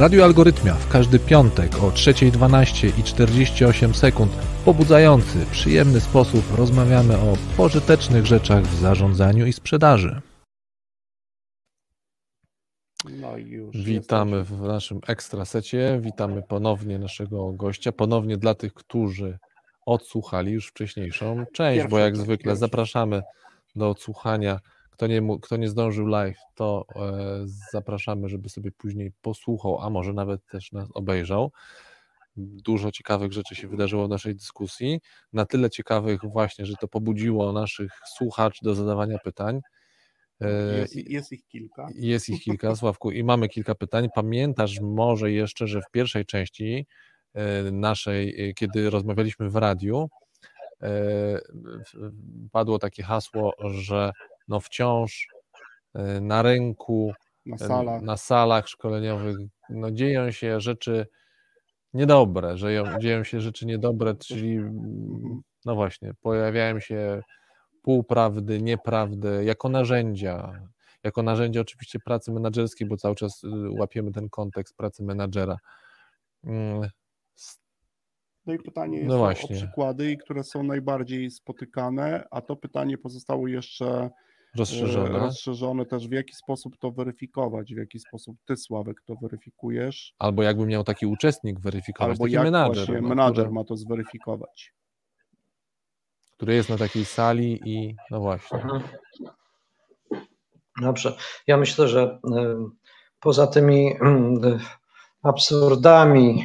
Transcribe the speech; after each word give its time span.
Radiu 0.00 0.22
Algorytmia 0.22 0.74
w 0.74 0.88
każdy 0.88 1.18
piątek 1.18 1.74
o 1.76 1.90
3.12 1.90 2.98
i 2.98 3.02
48 3.02 3.94
sekund 3.94 4.32
w 4.32 4.64
pobudzający, 4.64 5.46
przyjemny 5.50 6.00
sposób 6.00 6.44
rozmawiamy 6.56 7.18
o 7.18 7.36
pożytecznych 7.56 8.26
rzeczach 8.26 8.64
w 8.64 8.80
zarządzaniu 8.80 9.46
i 9.46 9.52
sprzedaży. 9.52 10.20
No 13.10 13.36
i 13.36 13.46
już 13.46 13.76
Witamy 13.76 14.44
w 14.44 14.60
naszym 14.60 15.00
ekstrasecie. 15.06 15.98
Witamy 16.02 16.42
ponownie 16.42 16.98
naszego 16.98 17.52
gościa. 17.52 17.92
Ponownie 17.92 18.36
dla 18.36 18.54
tych, 18.54 18.74
którzy 18.74 19.38
odsłuchali 19.86 20.52
już 20.52 20.66
wcześniejszą 20.66 21.44
część, 21.52 21.86
bo 21.86 21.98
jak 21.98 22.16
zwykle 22.16 22.56
zapraszamy 22.56 23.22
do 23.76 23.90
odsłuchania. 23.90 24.60
Kto 25.00 25.06
nie, 25.06 25.20
mógł- 25.20 25.40
kto 25.40 25.56
nie 25.56 25.68
zdążył 25.68 26.06
live, 26.06 26.38
to 26.54 26.84
e, 26.96 27.02
zapraszamy, 27.72 28.28
żeby 28.28 28.48
sobie 28.48 28.70
później 28.72 29.12
posłuchał, 29.22 29.80
a 29.80 29.90
może 29.90 30.12
nawet 30.12 30.46
też 30.46 30.72
nas 30.72 30.88
obejrzał. 30.94 31.52
Dużo 32.36 32.92
ciekawych 32.92 33.32
rzeczy 33.32 33.54
się 33.54 33.68
wydarzyło 33.68 34.06
w 34.06 34.10
naszej 34.10 34.34
dyskusji. 34.34 35.00
Na 35.32 35.46
tyle 35.46 35.70
ciekawych 35.70 36.20
właśnie, 36.24 36.66
że 36.66 36.74
to 36.80 36.88
pobudziło 36.88 37.52
naszych 37.52 37.92
słuchaczy 38.16 38.58
do 38.62 38.74
zadawania 38.74 39.18
pytań. 39.18 39.60
E, 40.40 40.78
Jest, 40.78 40.96
jest 40.96 41.32
ich 41.32 41.46
kilka. 41.46 41.88
jest 41.94 42.28
ich 42.28 42.42
kilka, 42.42 42.74
Sławku, 42.76 43.10
i 43.10 43.24
mamy 43.24 43.48
kilka 43.48 43.74
pytań. 43.74 44.08
Pamiętasz 44.14 44.80
może 44.80 45.32
jeszcze, 45.32 45.66
że 45.66 45.80
w 45.82 45.90
pierwszej 45.92 46.26
części 46.26 46.86
e, 47.34 47.70
naszej, 47.70 48.54
kiedy 48.56 48.90
rozmawialiśmy 48.90 49.50
w 49.50 49.56
radiu, 49.56 50.08
padło 52.52 52.78
takie 52.78 53.02
hasło, 53.02 53.52
że 53.70 54.12
no 54.50 54.60
wciąż 54.60 55.26
e, 55.94 56.20
na 56.20 56.42
rynku, 56.42 57.12
Na 57.46 57.58
salach. 57.58 58.02
na 58.02 58.16
salach 58.16 58.68
szkoleniowych 58.68 59.36
no 59.70 59.90
dzieją 59.90 60.30
się 60.30 60.60
rzeczy 60.60 61.06
niedobre, 61.94 62.56
że 62.56 62.72
ją- 62.72 62.98
dzieją 62.98 63.24
się 63.24 63.40
rzeczy 63.40 63.66
niedobre, 63.66 64.14
czyli 64.14 64.58
no 65.64 65.74
właśnie, 65.74 66.12
pojawiają 66.20 66.80
się 66.80 67.22
półprawdy, 67.82 68.62
nieprawdy 68.62 69.44
jako 69.44 69.68
narzędzia, 69.68 70.52
jako 71.04 71.22
narzędzie 71.22 71.60
oczywiście 71.60 71.98
pracy 71.98 72.32
menedżerskiej, 72.32 72.88
bo 72.88 72.96
cały 72.96 73.14
czas 73.14 73.44
y, 73.44 73.48
łapiemy 73.78 74.12
ten 74.12 74.28
kontekst 74.28 74.76
pracy 74.76 75.02
menadżera. 75.04 75.56
Mm, 76.44 76.88
No 78.46 78.52
i 78.54 78.58
pytanie 78.58 78.98
jest 78.98 79.08
No 79.08 79.22
o, 79.22 79.34
przykłady, 79.56 80.16
które 80.16 80.44
są 80.44 80.62
najbardziej 80.62 81.30
spotykane, 81.30 82.24
a 82.30 82.40
to 82.40 82.56
pytanie 82.56 82.98
pozostało 82.98 83.48
jeszcze 83.48 84.10
Rozszerzone. 84.56 85.18
rozszerzone 85.18 85.86
też, 85.86 86.08
w 86.08 86.12
jaki 86.12 86.34
sposób 86.34 86.78
to 86.78 86.90
weryfikować, 86.90 87.74
w 87.74 87.76
jaki 87.76 87.98
sposób 87.98 88.36
ty, 88.44 88.56
Sławek, 88.56 89.02
to 89.06 89.14
weryfikujesz, 89.22 90.14
Albo 90.18 90.42
jakby 90.42 90.66
miał 90.66 90.84
taki 90.84 91.06
uczestnik 91.06 91.60
weryfikować, 91.60 92.10
albo 92.10 92.24
taki 92.24 92.34
jak 92.34 92.44
menadżer, 92.44 92.86
właśnie 92.86 93.00
no, 93.00 93.08
menadżer 93.08 93.44
który, 93.44 93.54
ma 93.54 93.64
to 93.64 93.76
zweryfikować. 93.76 94.72
który 96.32 96.54
jest 96.54 96.68
na 96.68 96.78
takiej 96.78 97.04
sali 97.04 97.60
i 97.64 97.96
no 98.10 98.20
właśnie. 98.20 98.58
Mhm. 98.62 98.82
Dobrze. 100.80 101.16
Ja 101.46 101.56
myślę, 101.56 101.88
że 101.88 102.18
y, 102.24 102.30
poza 103.20 103.46
tymi 103.46 103.92
y, 103.92 103.96
absurdami 105.22 106.44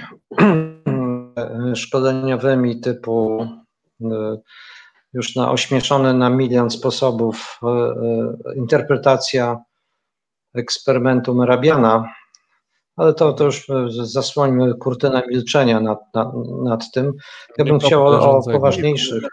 y, 1.71 1.75
szkoleniowymi 1.75 2.81
typu 2.81 3.47
y, 4.01 4.05
już 5.16 5.35
na 5.35 5.52
ośmieszony 5.52 6.13
na 6.13 6.30
milion 6.30 6.69
sposobów 6.69 7.59
y, 7.63 7.67
y, 8.51 8.56
interpretacja 8.56 9.57
eksperymentu 10.56 11.35
Merabiana, 11.35 12.13
ale 12.95 13.13
to, 13.13 13.34
to 13.34 13.44
już 13.44 13.69
y, 13.69 13.88
zasłońmy 13.89 14.73
kurtynę 14.73 15.23
milczenia 15.28 15.79
nad, 15.79 16.00
nad, 16.13 16.28
nad 16.63 16.91
tym. 16.91 17.13
Ja 17.57 17.66
bym 17.66 17.79
chciał 17.79 18.07
o, 18.07 18.38
o 18.38 18.44
poważniejszych. 18.44 19.23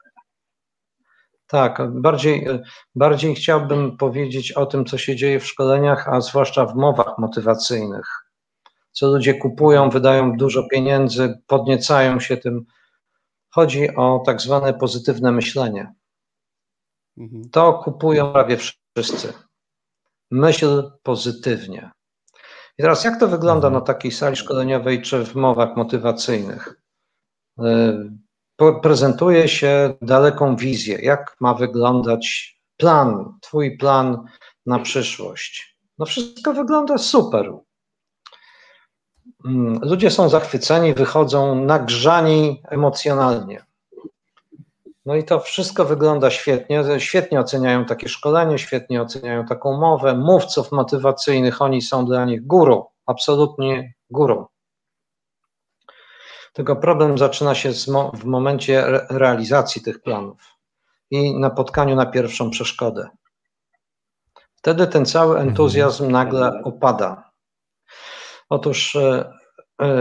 Tak, 1.46 1.82
bardziej, 2.00 2.46
bardziej 2.94 3.34
chciałbym 3.34 3.96
powiedzieć 3.96 4.52
o 4.52 4.66
tym, 4.66 4.84
co 4.84 4.98
się 4.98 5.16
dzieje 5.16 5.40
w 5.40 5.46
szkoleniach, 5.46 6.08
a 6.08 6.20
zwłaszcza 6.20 6.66
w 6.66 6.74
mowach 6.74 7.18
motywacyjnych. 7.18 8.06
Co 8.92 9.06
ludzie 9.06 9.34
kupują, 9.34 9.90
wydają 9.90 10.36
dużo 10.36 10.68
pieniędzy, 10.68 11.34
podniecają 11.46 12.20
się 12.20 12.36
tym. 12.36 12.64
Chodzi 13.54 13.96
o 13.96 14.22
tak 14.26 14.40
zwane 14.40 14.74
pozytywne 14.74 15.32
myślenie. 15.32 15.94
Mhm. 17.18 17.50
To 17.50 17.72
kupują 17.72 18.32
prawie 18.32 18.56
wszyscy. 18.56 19.32
Myśl 20.30 20.90
pozytywnie. 21.02 21.90
I 22.78 22.82
teraz, 22.82 23.04
jak 23.04 23.20
to 23.20 23.28
wygląda 23.28 23.70
na 23.70 23.80
takiej 23.80 24.10
sali 24.10 24.36
szkoleniowej 24.36 25.02
czy 25.02 25.24
w 25.24 25.34
mowach 25.34 25.76
motywacyjnych? 25.76 26.82
Y, 27.60 27.62
Prezentuje 28.82 29.48
się 29.48 29.94
daleką 30.02 30.56
wizję, 30.56 30.98
jak 31.02 31.36
ma 31.40 31.54
wyglądać 31.54 32.56
plan, 32.76 33.38
Twój 33.40 33.76
plan 33.76 34.24
na 34.66 34.78
przyszłość. 34.78 35.78
No, 35.98 36.06
wszystko 36.06 36.54
wygląda 36.54 36.98
super. 36.98 37.52
Mm, 39.44 39.80
Ludzie 39.82 40.10
są 40.10 40.28
zachwyceni, 40.28 40.94
wychodzą 40.94 41.54
nagrzani 41.64 42.62
emocjonalnie. 42.68 43.64
No 45.06 45.16
i 45.16 45.24
to 45.24 45.40
wszystko 45.40 45.84
wygląda 45.84 46.30
świetnie. 46.30 47.00
Świetnie 47.00 47.40
oceniają 47.40 47.84
takie 47.84 48.08
szkolenie, 48.08 48.58
świetnie 48.58 49.02
oceniają 49.02 49.46
taką 49.46 49.80
mowę. 49.80 50.14
Mówców 50.14 50.72
motywacyjnych, 50.72 51.62
oni 51.62 51.82
są 51.82 52.06
dla 52.06 52.24
nich 52.24 52.46
górą, 52.46 52.84
absolutnie 53.06 53.94
górą. 54.10 54.46
Tylko 56.52 56.76
problem 56.76 57.18
zaczyna 57.18 57.54
się 57.54 57.72
w 58.14 58.24
momencie 58.24 58.86
re- 58.86 59.06
realizacji 59.10 59.82
tych 59.82 60.02
planów 60.02 60.42
i 61.10 61.38
napotkaniu 61.38 61.96
na 61.96 62.06
pierwszą 62.06 62.50
przeszkodę. 62.50 63.08
Wtedy 64.54 64.86
ten 64.86 65.06
cały 65.06 65.38
entuzjazm 65.38 66.10
nagle 66.10 66.62
opada. 66.64 67.31
Otóż 68.52 68.96
e, 68.96 69.32
e, 69.82 69.94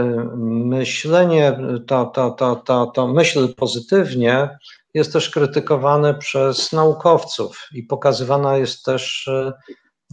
myślenie, 0.44 1.58
to, 1.86 2.06
to, 2.06 2.30
to, 2.30 2.56
to, 2.56 2.86
to 2.86 3.08
myśl 3.08 3.54
pozytywnie 3.54 4.58
jest 4.94 5.12
też 5.12 5.30
krytykowane 5.30 6.14
przez 6.14 6.72
naukowców 6.72 7.68
i 7.74 7.82
pokazywana 7.82 8.56
jest 8.56 8.84
też 8.84 9.28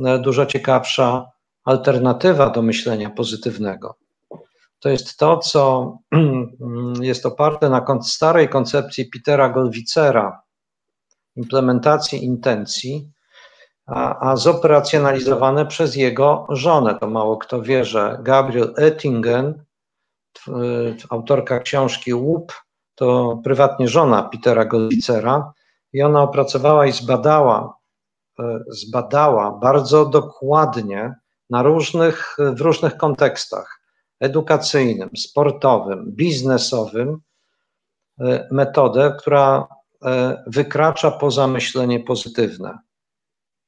e, 0.06 0.20
dużo 0.20 0.46
ciekawsza 0.46 1.32
alternatywa 1.64 2.50
do 2.50 2.62
myślenia 2.62 3.10
pozytywnego. 3.10 3.96
To 4.80 4.90
jest 4.90 5.18
to, 5.18 5.38
co 5.38 5.98
jest 7.02 7.26
oparte 7.26 7.70
na 7.70 7.86
starej 8.02 8.50
koncepcji 8.50 9.06
Petera 9.06 9.50
Golwicera, 9.50 10.42
implementacji 11.36 12.26
intencji, 12.26 13.12
a, 13.90 14.36
zoperacjonalizowane 14.36 15.66
przez 15.66 15.96
jego 15.96 16.48
żonę. 16.50 16.96
To 17.00 17.08
mało 17.08 17.38
kto 17.38 17.62
wie, 17.62 17.86
że 17.86 18.20
Gabriel 18.22 18.74
Oettingen, 18.78 19.64
y, 20.48 20.52
autorka 21.10 21.60
książki 21.60 22.14
Łup, 22.14 22.54
to 22.96 23.40
prywatnie 23.44 23.88
żona 23.88 24.24
Petera 24.24 24.66
Golwicera 24.66 25.54
i 25.94 26.02
ona 26.02 26.22
opracowała 26.22 26.86
i 26.86 26.92
zbadała, 26.92 27.78
y, 28.40 28.44
zbadała 28.68 29.52
bardzo 29.52 30.06
dokładnie 30.06 31.16
na 31.50 31.64
różnych, 31.64 32.38
w 32.54 32.62
różnych 32.62 32.98
kontekstach 32.98 33.82
edukacyjnym, 34.20 35.10
sportowym, 35.18 36.06
biznesowym 36.08 37.22
y, 38.22 38.48
metodę, 38.52 39.16
która 39.20 39.68
wykracza 40.48 41.12
poza 41.12 41.48
myślenie 41.48 42.00
pozytywne. 42.00 42.78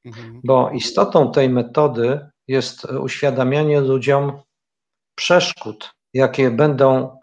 Mhm. 0.04 0.40
Bo 0.44 0.70
istotą 0.70 1.32
tej 1.32 1.48
metody 1.48 2.30
jest 2.48 2.84
uświadamianie 2.84 3.80
ludziom 3.80 4.42
przeszkód, 5.14 5.94
jakie 6.14 6.50
będą 6.50 7.18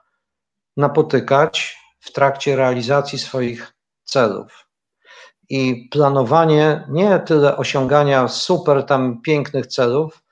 napotykać 0.78 1.78
w 2.00 2.12
trakcie 2.12 2.56
realizacji 2.56 3.20
swoich 3.20 3.74
celów. 4.04 4.68
I 5.50 5.90
planowanie 5.92 6.88
nie 6.90 7.20
tyle 7.20 7.58
osiągania 7.58 8.28
super 8.28 8.86
tam 8.86 9.22
pięknych 9.22 9.68
celów, 9.68 10.24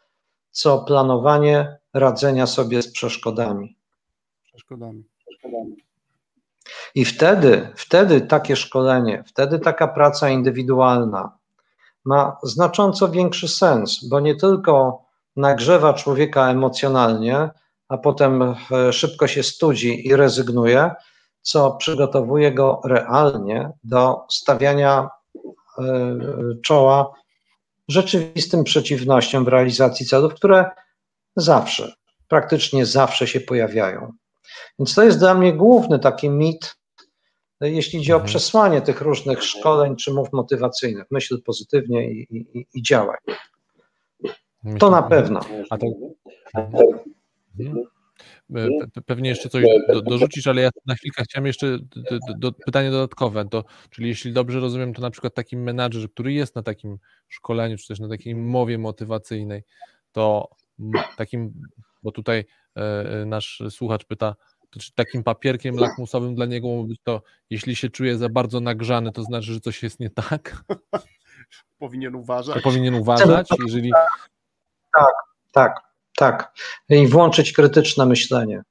co 0.52 0.80
planowanie 0.80 1.78
radzenia 1.94 2.48
sobie 2.48 2.82
z 2.82 2.92
przeszkodami. 2.92 3.78
Przeszkodami. 4.44 5.04
I 6.96 7.06
wtedy, 7.06 7.70
wtedy 7.76 8.22
takie 8.22 8.56
szkolenie, 8.56 9.24
wtedy 9.28 9.60
taka 9.60 9.88
praca 9.88 10.30
indywidualna 10.30 11.38
ma 12.08 12.38
znacząco 12.44 13.10
większy 13.10 13.48
sens, 13.48 14.08
bo 14.10 14.20
nie 14.20 14.36
tylko 14.36 15.02
nagrzewa 15.36 15.94
człowieka 15.94 16.50
emocjonalnie, 16.50 17.50
a 17.90 17.98
potem 17.98 18.42
e, 18.42 18.94
szybko 18.94 19.28
się 19.28 19.44
studzi 19.44 20.08
i 20.08 20.16
rezygnuje, 20.16 20.92
co 21.42 21.72
przygotowuje 21.72 22.52
go 22.52 22.82
realnie 22.86 23.72
do 23.84 24.26
stawiania 24.30 25.10
e, 25.80 25.84
czoła 26.66 27.14
rzeczywistym 27.88 28.64
przeciwnościom 28.64 29.46
w 29.46 29.48
realizacji 29.48 30.06
celów, 30.06 30.34
które 30.34 30.72
zawsze, 31.36 31.94
praktycznie 32.28 32.86
zawsze 32.86 33.28
się 33.28 33.40
pojawiają. 33.40 34.12
Więc 34.80 34.96
to 34.96 35.04
jest 35.04 35.20
dla 35.20 35.34
mnie 35.34 35.54
główny 35.54 36.00
taki 36.00 36.30
mit, 36.30 36.76
jeśli 37.62 38.00
idzie 38.00 38.14
o 38.14 38.16
Mhm. 38.16 38.28
przesłanie 38.28 38.82
tych 38.82 39.02
różnych 39.02 39.44
szkoleń 39.44 39.96
czy 39.96 40.14
mów 40.14 40.34
motywacyjnych. 40.34 41.06
Myśl 41.12 41.42
pozytywnie 41.42 42.12
i, 42.12 42.28
i, 42.38 42.68
i 42.74 42.82
działaj. 42.84 43.18
To 44.80 44.90
na 44.90 45.04
pewno. 45.04 45.40
A 45.70 45.78
to... 45.78 45.88
Mhm. 47.60 47.84
E, 48.56 48.68
pe- 48.68 49.02
Pewnie 49.06 49.30
jeszcze 49.30 49.50
coś 49.50 49.64
do, 49.88 50.02
dorzucisz, 50.02 50.48
ale 50.48 50.62
ja 50.62 50.70
na 50.86 50.96
chwilkę 50.96 51.24
chciałem 51.24 51.46
jeszcze 51.46 51.78
do, 51.80 52.02
do, 52.28 52.34
do, 52.38 52.52
pytanie 52.52 52.92
dodatkowe. 52.92 53.46
To, 53.50 53.64
czyli 53.90 54.08
jeśli 54.08 54.34
dobrze 54.34 54.60
rozumiem, 54.60 54.94
to 54.94 55.02
na 55.02 55.10
przykład 55.12 55.34
taki 55.34 55.58
menadżer, 55.58 56.12
który 56.12 56.34
jest 56.34 56.56
na 56.56 56.64
takim 56.64 56.98
szkoleniu, 57.28 57.78
czy 57.78 57.88
też 57.88 58.00
na 58.00 58.10
takiej 58.10 58.36
mowie 58.36 58.78
motywacyjnej, 58.78 59.64
to 60.12 60.50
takim, 61.18 61.54
bo 62.04 62.12
tutaj 62.12 62.46
e, 62.78 62.82
e, 63.22 63.26
nasz 63.26 63.64
słuchacz 63.70 64.06
pyta, 64.06 64.36
to 64.70 64.80
czy 64.80 64.94
takim 64.94 65.24
papierkiem 65.24 65.76
lakmusowym 65.76 66.36
dla 66.36 66.46
niego 66.46 66.68
mógł 66.68 66.88
być 66.88 67.00
to, 67.04 67.22
jeśli 67.50 67.76
się 67.76 67.90
czuje 67.90 68.18
za 68.18 68.30
bardzo 68.30 68.60
nagrzany, 68.60 69.12
to 69.12 69.24
znaczy, 69.24 69.54
że 69.54 69.60
coś 69.60 69.84
jest 69.84 70.00
nie 70.00 70.10
tak? 70.10 70.64
Powinien 71.80 72.12
To 72.12 72.18
uważać. 72.18 72.64
powinien 72.64 72.94
uważać, 72.96 73.48
jeżeli 73.66 73.92
Tak, 75.52 75.74
tak. 76.18 76.54
I 76.90 77.08
włączyć 77.08 77.54
krytyczne 77.54 78.06
myślenie. 78.06 78.62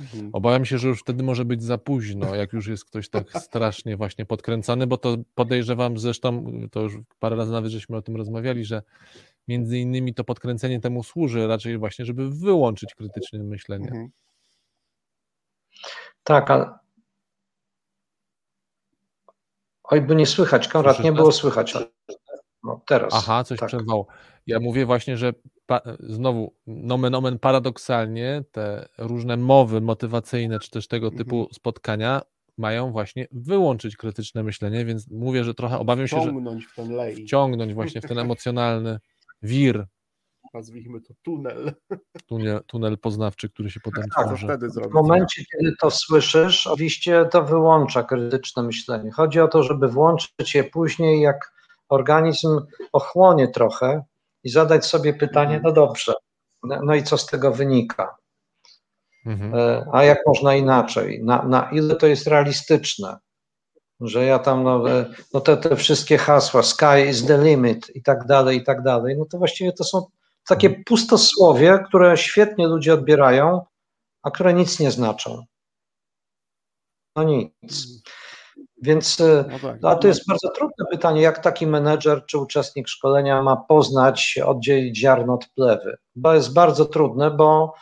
Mhm. 0.00 0.30
Obawiam 0.32 0.64
się, 0.64 0.78
że 0.78 0.88
już 0.88 1.00
wtedy 1.00 1.22
może 1.22 1.44
być 1.44 1.62
za 1.62 1.78
późno, 1.78 2.34
jak 2.34 2.52
już 2.52 2.66
jest 2.66 2.84
ktoś 2.84 3.08
tak 3.08 3.30
strasznie 3.46 3.96
właśnie 3.96 4.26
podkręcany, 4.26 4.86
bo 4.86 4.96
to 4.96 5.16
podejrzewam 5.34 5.98
zresztą, 5.98 6.52
to 6.70 6.80
już 6.80 6.94
parę 7.18 7.36
razy 7.36 7.52
nawet 7.52 7.70
żeśmy 7.70 7.96
o 7.96 8.02
tym 8.02 8.16
rozmawiali, 8.16 8.64
że 8.64 8.82
między 9.48 9.78
innymi 9.78 10.14
to 10.14 10.24
podkręcenie 10.24 10.80
temu 10.80 11.02
służy 11.02 11.46
raczej 11.46 11.78
właśnie, 11.78 12.04
żeby 12.04 12.30
wyłączyć 12.30 12.94
krytyczne 12.94 13.38
myślenie. 13.38 13.88
Mhm. 13.88 14.08
Tak, 16.24 16.50
ale. 16.50 16.66
Oj, 19.84 20.00
by 20.02 20.14
nie 20.14 20.26
słychać, 20.26 20.68
Konrad, 20.68 20.94
Słyszysz 20.94 21.04
nie 21.04 21.10
nas? 21.10 21.20
było 21.20 21.32
słychać. 21.32 21.74
No, 22.64 22.80
teraz. 22.86 23.14
Aha, 23.14 23.44
coś 23.44 23.58
tak. 23.58 23.68
przerwało. 23.68 24.06
Ja 24.46 24.60
mówię 24.60 24.86
właśnie, 24.86 25.16
że 25.16 25.32
znowu, 26.00 26.54
nomen 26.66 27.14
omen 27.14 27.38
paradoksalnie, 27.38 28.44
te 28.52 28.88
różne 28.98 29.36
mowy 29.36 29.80
motywacyjne, 29.80 30.58
czy 30.60 30.70
też 30.70 30.88
tego 30.88 31.10
typu 31.10 31.36
Mhm. 31.36 31.54
spotkania 31.54 32.22
mają 32.58 32.92
właśnie 32.92 33.28
wyłączyć 33.32 33.96
krytyczne 33.96 34.42
myślenie, 34.42 34.84
więc 34.84 35.10
mówię, 35.10 35.44
że 35.44 35.54
trochę 35.54 35.78
obawiam 35.78 36.08
się, 36.08 36.16
że 36.16 36.22
Wciągnąć 36.22 36.66
w 36.66 36.74
ten 36.74 36.92
lej, 36.92 37.16
wciągnąć 37.16 37.74
właśnie 37.74 38.00
w 38.00 38.06
ten 38.06 38.18
emocjonalny 38.28 38.98
wir, 39.42 39.86
nazwijmy 40.54 41.00
to 41.00 41.14
tunel. 41.22 41.72
tunel, 42.28 42.64
tunel 42.66 42.98
poznawczy, 42.98 43.50
który 43.50 43.70
się 43.70 43.80
potem 43.80 44.04
A 44.16 44.22
co 44.22 44.26
tworzy. 44.26 44.46
wtedy 44.46 44.68
W 44.68 44.92
momencie, 44.92 45.44
kiedy 45.52 45.76
to 45.80 45.90
słyszysz, 45.90 46.66
oczywiście 46.66 47.24
to 47.24 47.44
wyłącza 47.44 48.02
krytyczne 48.02 48.62
myślenie. 48.62 49.10
Chodzi 49.10 49.40
o 49.40 49.48
to, 49.48 49.62
żeby 49.62 49.88
włączyć 49.88 50.54
je 50.54 50.64
później, 50.64 51.20
jak 51.20 51.52
organizm 51.88 52.60
ochłonie 52.92 53.48
trochę 53.48 54.04
i 54.44 54.50
zadać 54.50 54.86
sobie 54.86 55.14
pytanie, 55.14 55.60
no 55.64 55.72
dobrze, 55.72 56.12
no 56.62 56.80
no 56.84 56.94
i 56.94 57.02
co 57.02 57.18
z 57.18 57.26
tego 57.26 57.52
wynika? 57.52 58.16
Mhm. 59.26 59.54
E, 59.54 59.86
A 59.92 60.04
jak 60.04 60.18
można 60.26 60.54
inaczej? 60.54 61.24
Na, 61.24 61.42
na 61.42 61.70
ile 61.70 61.96
to 61.96 62.06
jest 62.06 62.26
realistyczne? 62.26 63.18
Że 64.02 64.24
ja 64.24 64.38
tam, 64.38 64.62
no, 64.64 64.90
e, 64.90 65.04
no 65.34 65.40
te, 65.40 65.56
te 65.56 65.76
wszystkie 65.76 66.18
hasła, 66.18 66.62
sky 66.62 67.08
is 67.10 67.26
the 67.26 67.44
limit 67.44 67.96
i 67.96 68.02
tak 68.02 68.26
dalej, 68.26 68.58
i 68.58 68.64
tak 68.64 68.82
dalej, 68.82 69.16
no 69.18 69.24
to 69.24 69.38
właściwie 69.38 69.72
to 69.72 69.84
są 69.84 70.06
takie 70.48 70.70
pustosłowie, 70.70 71.78
które 71.88 72.16
świetnie 72.16 72.66
ludzie 72.66 72.94
odbierają, 72.94 73.60
a 74.22 74.30
które 74.30 74.54
nic 74.54 74.80
nie 74.80 74.90
znaczą. 74.90 75.44
No 77.16 77.22
nic. 77.22 77.52
Więc, 78.82 79.20
e, 79.20 79.44
No 79.50 79.58
tak. 79.58 79.78
a 79.82 79.94
to 79.96 80.08
jest 80.08 80.26
bardzo 80.28 80.48
trudne 80.48 80.84
pytanie, 80.90 81.22
jak 81.22 81.38
taki 81.38 81.66
menedżer 81.66 82.26
czy 82.26 82.38
uczestnik 82.38 82.88
szkolenia 82.88 83.42
ma 83.42 83.56
poznać, 83.56 84.38
oddzielić 84.44 84.98
ziarno 84.98 85.34
od 85.34 85.48
plewy. 85.48 85.96
Bo 86.14 86.34
jest 86.34 86.52
bardzo 86.52 86.84
trudne, 86.84 87.30
bo 87.30 87.74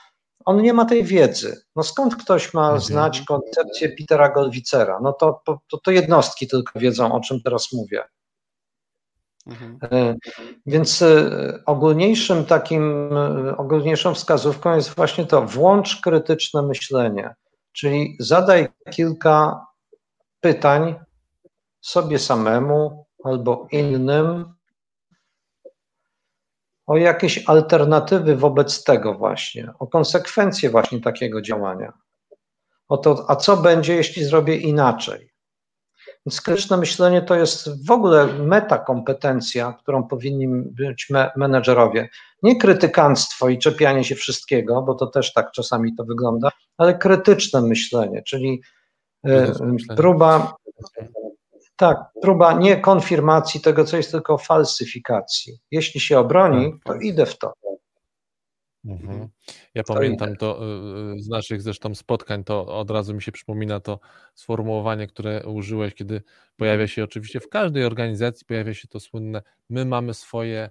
on 0.44 0.62
nie 0.62 0.72
ma 0.72 0.84
tej 0.84 1.04
wiedzy. 1.04 1.62
No 1.76 1.82
skąd 1.82 2.16
ktoś 2.16 2.54
ma 2.54 2.62
Mhm. 2.62 2.80
znać 2.80 3.20
koncepcję 3.22 3.88
Petera 3.88 4.28
Golwicera? 4.28 4.98
No 5.02 5.12
to, 5.12 5.42
to, 5.44 5.78
to 5.78 5.90
jednostki 5.90 6.48
tylko 6.48 6.78
wiedzą, 6.80 7.12
o 7.12 7.20
czym 7.20 7.40
teraz 7.42 7.72
mówię. 7.72 8.02
Mhm. 9.46 9.78
E, 9.82 10.14
Więc 10.66 11.02
e, 11.02 11.30
ogólniejszym 11.66 12.44
takim, 12.44 13.12
e, 13.16 13.56
ogólniejszą 13.56 14.14
wskazówką 14.14 14.76
jest 14.76 14.94
właśnie 14.96 15.26
to, 15.26 15.42
włącz 15.42 16.00
krytyczne 16.00 16.62
myślenie, 16.62 17.34
czyli 17.72 18.16
zadaj 18.20 18.68
kilka 18.90 19.66
pytań 20.40 20.94
sobie 21.80 22.18
samemu 22.18 23.06
albo 23.24 23.66
innym 23.70 24.54
o 26.90 26.96
jakieś 26.96 27.44
alternatywy 27.46 28.36
wobec 28.36 28.84
tego 28.84 29.14
właśnie, 29.14 29.72
o 29.78 29.86
konsekwencje 29.86 30.70
właśnie 30.70 31.00
takiego 31.00 31.42
działania. 31.42 31.92
O 32.88 32.96
to, 32.96 33.24
a 33.28 33.36
co 33.36 33.56
będzie, 33.56 33.94
jeśli 33.94 34.24
zrobię 34.24 34.56
inaczej? 34.56 35.30
Więc 36.26 36.40
krytyczne 36.40 36.76
myślenie 36.76 37.22
to 37.22 37.34
jest 37.34 37.86
w 37.86 37.90
ogóle 37.90 38.26
metakompetencja, 38.26 39.76
którą 39.82 40.08
powinni 40.08 40.48
być 40.64 41.10
me 41.10 41.30
menedżerowie. 41.36 42.08
Nie 42.42 42.56
krytykanstwo 42.56 43.48
i 43.48 43.58
czepianie 43.58 44.04
się 44.04 44.14
wszystkiego, 44.14 44.82
bo 44.82 44.94
to 44.94 45.06
też 45.06 45.32
tak 45.32 45.52
czasami 45.52 45.96
to 45.96 46.04
wygląda, 46.04 46.50
ale 46.76 46.98
krytyczne 46.98 47.62
myślenie, 47.62 48.22
czyli 48.22 48.62
e, 49.26 49.52
próba, 49.96 50.54
tak, 51.80 51.98
próba 52.22 52.52
nie 52.52 52.76
konfirmacji 52.76 53.60
tego, 53.60 53.84
co 53.84 53.96
jest, 53.96 54.10
tylko 54.10 54.38
falsyfikacji. 54.38 55.58
Jeśli 55.70 56.00
się 56.00 56.18
obroni, 56.18 56.72
Tak, 56.72 56.80
to 56.84 56.92
tak. 56.92 57.02
idę 57.02 57.26
w 57.26 57.38
to. 57.38 57.52
Mhm. 58.84 59.28
Ja 59.74 59.82
To 59.82 59.94
pamiętam 59.94 60.36
to 60.36 60.60
y, 60.62 61.16
y, 61.16 61.22
z 61.22 61.28
naszych 61.28 61.62
zresztą 61.62 61.94
spotkań, 61.94 62.44
to 62.44 62.66
od 62.66 62.90
razu 62.90 63.14
mi 63.14 63.22
się 63.22 63.32
przypomina 63.32 63.80
to 63.80 64.00
sformułowanie, 64.34 65.06
które 65.06 65.46
użyłeś, 65.46 65.94
kiedy 65.94 66.22
pojawia 66.56 66.86
się 66.86 67.04
oczywiście 67.04 67.40
w 67.40 67.48
każdej 67.48 67.84
organizacji, 67.84 68.46
pojawia 68.46 68.74
się 68.74 68.88
to 68.88 69.00
słynne, 69.00 69.42
my 69.68 69.84
mamy 69.84 70.14
swoje 70.14 70.70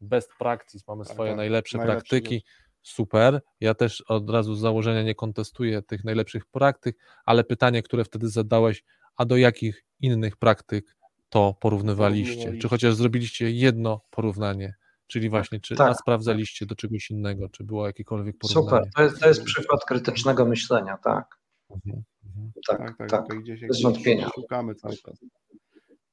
best 0.00 0.30
practice, 0.38 0.84
mamy 0.88 1.04
Tak, 1.04 1.12
swoje 1.14 1.30
tak, 1.30 1.36
najlepsze 1.36 1.78
najlepsze 1.78 1.96
praktyki, 1.98 2.44
super, 2.82 3.40
ja 3.60 3.74
też 3.74 4.00
od 4.00 4.30
razu 4.30 4.54
z 4.54 4.60
założenia 4.60 5.02
nie 5.02 5.14
kontestuję 5.14 5.82
tych 5.82 6.04
najlepszych 6.04 6.46
praktyk, 6.46 6.96
ale 7.24 7.44
pytanie, 7.44 7.82
które 7.82 8.04
wtedy 8.04 8.28
zadałeś, 8.28 8.84
a 9.18 9.24
do 9.24 9.36
jakich 9.36 9.84
innych 10.00 10.36
praktyk 10.36 10.96
to 11.28 11.54
porównywaliście? 11.60 12.58
Czy 12.58 12.68
chociaż 12.68 12.94
zrobiliście 12.94 13.50
jedno 13.50 14.00
porównanie? 14.10 14.74
Czyli 15.06 15.28
właśnie, 15.30 15.60
czy 15.60 15.76
tak. 15.76 15.96
sprawdzaliście 15.96 16.66
do 16.66 16.74
czegoś 16.74 17.10
innego, 17.10 17.48
czy 17.48 17.64
było 17.64 17.86
jakiekolwiek 17.86 18.36
porównanie? 18.38 18.66
Super, 18.68 18.92
to 18.96 19.02
jest, 19.02 19.20
to 19.20 19.28
jest 19.28 19.44
przykład 19.44 19.84
krytycznego 19.84 20.46
myślenia, 20.46 20.98
tak. 21.04 21.38
Mhm, 21.70 22.02
mhm. 22.26 22.52
Tak, 22.68 22.78
Tak, 22.78 22.96
tak, 23.10 23.28
tak. 23.28 23.38
gdzieś 23.40 23.60
bez 23.60 23.82
wątpienia. 23.82 24.28
szukamy 24.34 24.74
cały 24.74 24.96
czas. 24.96 25.18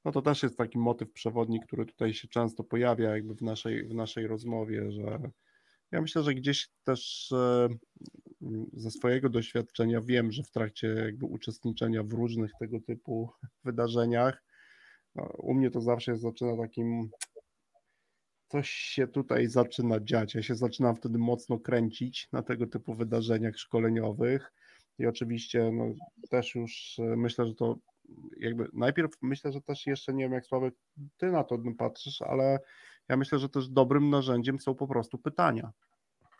No 0.06 0.12
to 0.12 0.22
też 0.22 0.44
jest 0.44 0.58
taki 0.58 0.78
motyw 0.78 1.12
przewodni, 1.12 1.60
który 1.60 1.86
tutaj 1.86 2.14
się 2.14 2.28
często 2.28 2.64
pojawia 2.64 3.10
jakby 3.10 3.36
w 3.36 3.42
naszej, 3.42 3.88
w 3.88 3.94
naszej 3.94 4.28
rozmowie, 4.28 4.92
że 4.92 5.20
ja 5.92 6.02
myślę, 6.02 6.24
że 6.24 6.34
gdzieś 6.34 6.70
też 6.84 7.32
e, 7.32 7.68
ze 8.74 8.92
swojego 8.92 9.30
doświadczenia 9.30 10.02
wiem, 10.02 10.32
że 10.32 10.44
w 10.44 10.52
trakcie 10.52 10.88
jakby 10.88 11.26
uczestniczenia 11.26 12.04
w 12.04 12.14
różnych 12.14 12.52
tego 12.60 12.80
typu 12.80 13.30
wydarzeniach, 13.64 14.44
no, 15.16 15.24
u 15.24 15.54
mnie 15.54 15.72
to 15.72 15.82
zawsze 15.82 16.18
zaczyna 16.18 16.58
takim 16.58 17.10
coś 18.48 18.70
się 18.70 19.08
tutaj 19.08 19.48
zaczyna 19.48 20.00
dziać. 20.00 20.36
Ja 20.36 20.44
się 20.44 20.56
zaczynam 20.56 20.96
wtedy 20.96 21.18
mocno 21.18 21.60
kręcić 21.60 22.28
na 22.32 22.44
tego 22.44 22.68
typu 22.68 22.94
wydarzeniach 22.94 23.58
szkoleniowych 23.58 24.54
i 25.00 25.06
oczywiście 25.06 25.72
no, 25.72 25.94
też 26.30 26.56
już 26.56 27.00
e, 27.00 27.16
myślę, 27.16 27.48
że 27.48 27.56
to 27.56 27.78
jakby 28.40 28.70
najpierw 28.74 29.12
myślę, 29.22 29.52
że 29.52 29.62
też 29.62 29.86
jeszcze 29.86 30.14
nie 30.14 30.24
wiem 30.24 30.34
jak 30.34 30.46
Sławek 30.46 30.74
ty 31.18 31.32
na 31.32 31.44
to 31.44 31.58
patrzysz, 31.78 32.22
ale 32.22 32.60
ja 33.10 33.18
myślę, 33.18 33.40
że 33.40 33.50
też 33.50 33.70
dobrym 33.70 34.10
narzędziem 34.10 34.60
są 34.60 34.76
po 34.76 34.88
prostu 34.88 35.18
pytania, 35.18 35.72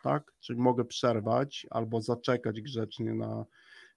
tak? 0.06 0.32
Czyli 0.40 0.60
mogę 0.60 0.84
przerwać 0.84 1.66
albo 1.70 2.00
zaczekać 2.00 2.60
grzecznie 2.60 3.14
na 3.14 3.44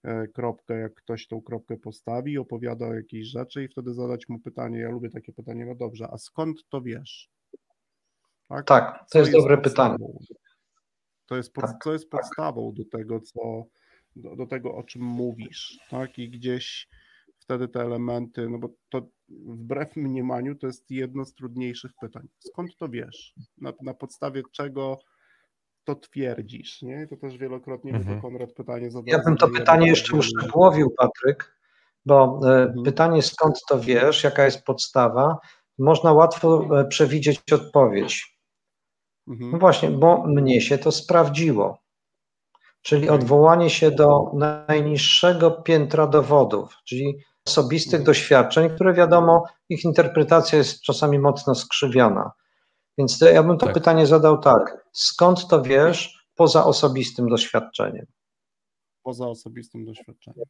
e, 0.04 0.28
kropkę, 0.28 0.80
jak 0.80 0.94
ktoś 0.94 1.28
tą 1.28 1.42
kropkę 1.42 1.78
postawi, 1.78 2.38
opowiada 2.38 2.88
o 2.88 2.94
jakiejś 2.94 3.28
rzeczy 3.28 3.63
i 3.63 3.68
wtedy 3.68 3.94
zadać 3.94 4.30
mu 4.30 4.39
pytanie, 4.39 4.80
ja 4.80 4.89
lubię 4.89 5.10
takie 5.10 5.34
pytanie, 5.34 5.66
no 5.66 5.75
dobrze, 5.75 6.08
a 6.12 6.18
skąd 6.18 6.58
to 6.70 6.82
wiesz? 6.82 7.30
Tak, 8.48 8.66
Tak, 8.66 9.00
to 9.00 9.06
Co 9.08 9.20
jest 9.20 9.32
dobre 9.32 9.58
pytanie. 9.58 9.96
To 11.25 11.36
jest, 11.38 11.54
pod, 11.54 11.66
Tak, 11.66 11.84
to 11.84 11.94
jest 11.94 12.10
podstawą 12.10 12.74
do 12.74 12.84
tego, 12.86 13.20
co, 13.20 13.63
do, 14.16 14.36
do 14.36 14.48
tego, 14.48 14.75
o 14.75 14.84
czym 14.84 15.01
mówisz, 15.01 15.80
tak? 15.89 16.20
I 16.20 16.30
gdzieś 16.30 16.88
wtedy 17.38 17.68
te 17.68 17.82
elementy, 17.82 18.50
no 18.50 18.58
bo 18.58 18.70
to 18.89 19.10
wbrew 19.30 19.96
mniemaniu 19.96 20.56
to 20.56 20.68
jest 20.68 20.92
jedno 20.92 21.25
z 21.25 21.34
trudniejszych 21.34 21.92
pytań. 22.01 22.28
Skąd 22.39 22.78
to 22.78 22.89
wiesz? 22.89 23.34
Na, 23.58 23.74
na 23.82 23.94
podstawie 23.94 24.44
czego 24.51 25.00
to 25.96 25.96
twierdzisz, 25.96 26.81
nie? 26.81 27.08
To 27.08 27.15
też 27.17 27.38
wielokrotnie 27.38 27.93
Mhm. 27.93 28.22
Konrad 28.22 28.53
pytanie 28.53 28.91
zadał. 28.91 29.03
Ja 29.08 29.24
bym 29.24 29.38
to 29.38 29.48
pytanie 29.50 29.88
jeszcze 29.88 30.17
uszczegółowił, 30.17 30.93
Patryk, 30.98 31.55
bo 32.05 32.39
e, 32.43 32.63
Mhm. 32.63 32.84
pytanie 32.84 33.22
skąd 33.22 33.62
to 33.69 33.79
wiesz, 33.79 34.24
jaka 34.24 34.46
jest 34.46 34.63
podstawa, 34.63 35.38
można 35.79 36.12
łatwo 36.13 36.79
e, 36.79 36.86
przewidzieć 36.86 37.41
odpowiedź. 37.53 38.39
No 39.27 39.34
Mhm. 39.34 39.60
właśnie, 39.60 39.89
bo 39.89 40.24
mnie 40.27 40.62
się 40.62 40.77
to 40.77 40.91
sprawdziło. 40.91 41.77
Czyli 42.81 43.10
odwołanie 43.10 43.69
się 43.69 43.91
do 43.91 44.31
najniższego 44.34 45.51
piętra 45.51 46.08
dowodów, 46.08 46.74
czyli 46.86 47.17
osobistych 47.48 47.93
Mhm. 48.00 48.05
doświadczeń, 48.05 48.69
które 48.69 48.93
wiadomo, 48.93 49.43
ich 49.69 49.84
interpretacja 49.84 50.58
jest 50.58 50.81
czasami 50.81 51.19
mocno 51.19 51.55
skrzywiona. 51.55 52.31
Więc 53.00 53.20
to 53.20 53.25
ja 53.29 53.44
bym 53.44 53.58
to 53.58 53.65
Tak. 53.65 53.75
pytanie 53.75 54.08
zadał 54.08 54.38
tak. 54.41 54.86
Skąd 54.91 55.48
to 55.48 55.62
wiesz 55.62 56.27
poza 56.36 56.65
osobistym 56.65 57.29
doświadczeniem? 57.29 58.06
Poza 59.03 59.27
osobistym 59.27 59.86
doświadczeniem. 59.86 60.46